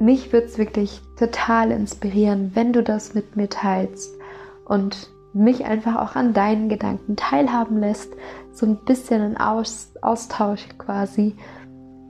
Mich 0.00 0.32
würde 0.32 0.48
es 0.48 0.58
wirklich 0.58 1.00
total 1.16 1.70
inspirieren, 1.70 2.50
wenn 2.54 2.72
du 2.72 2.82
das 2.82 3.14
mit 3.14 3.36
mir 3.36 3.48
teilst 3.48 4.16
und 4.64 5.08
mich 5.32 5.64
einfach 5.64 5.96
auch 5.96 6.16
an 6.16 6.32
deinen 6.32 6.68
Gedanken 6.68 7.16
teilhaben 7.16 7.80
lässt. 7.80 8.12
So 8.52 8.66
ein 8.66 8.76
bisschen 8.84 9.20
ein 9.20 9.36
Aus 9.36 9.92
Austausch 10.00 10.66
quasi. 10.78 11.34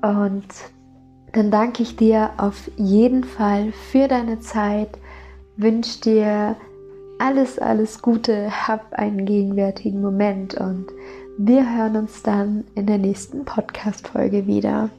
Und 0.02 0.46
dann 1.32 1.50
danke 1.50 1.82
ich 1.82 1.96
dir 1.96 2.30
auf 2.36 2.70
jeden 2.76 3.24
Fall 3.24 3.72
für 3.72 4.08
deine 4.08 4.40
Zeit, 4.40 4.98
wünsche 5.56 6.00
dir 6.00 6.56
alles, 7.18 7.58
alles 7.58 8.02
Gute, 8.02 8.68
hab 8.68 8.92
einen 8.92 9.24
gegenwärtigen 9.24 10.00
Moment 10.00 10.54
und 10.54 10.86
wir 11.38 11.76
hören 11.76 11.96
uns 11.96 12.22
dann 12.22 12.64
in 12.74 12.86
der 12.86 12.98
nächsten 12.98 13.44
Podcast-Folge 13.44 14.46
wieder. 14.46 14.90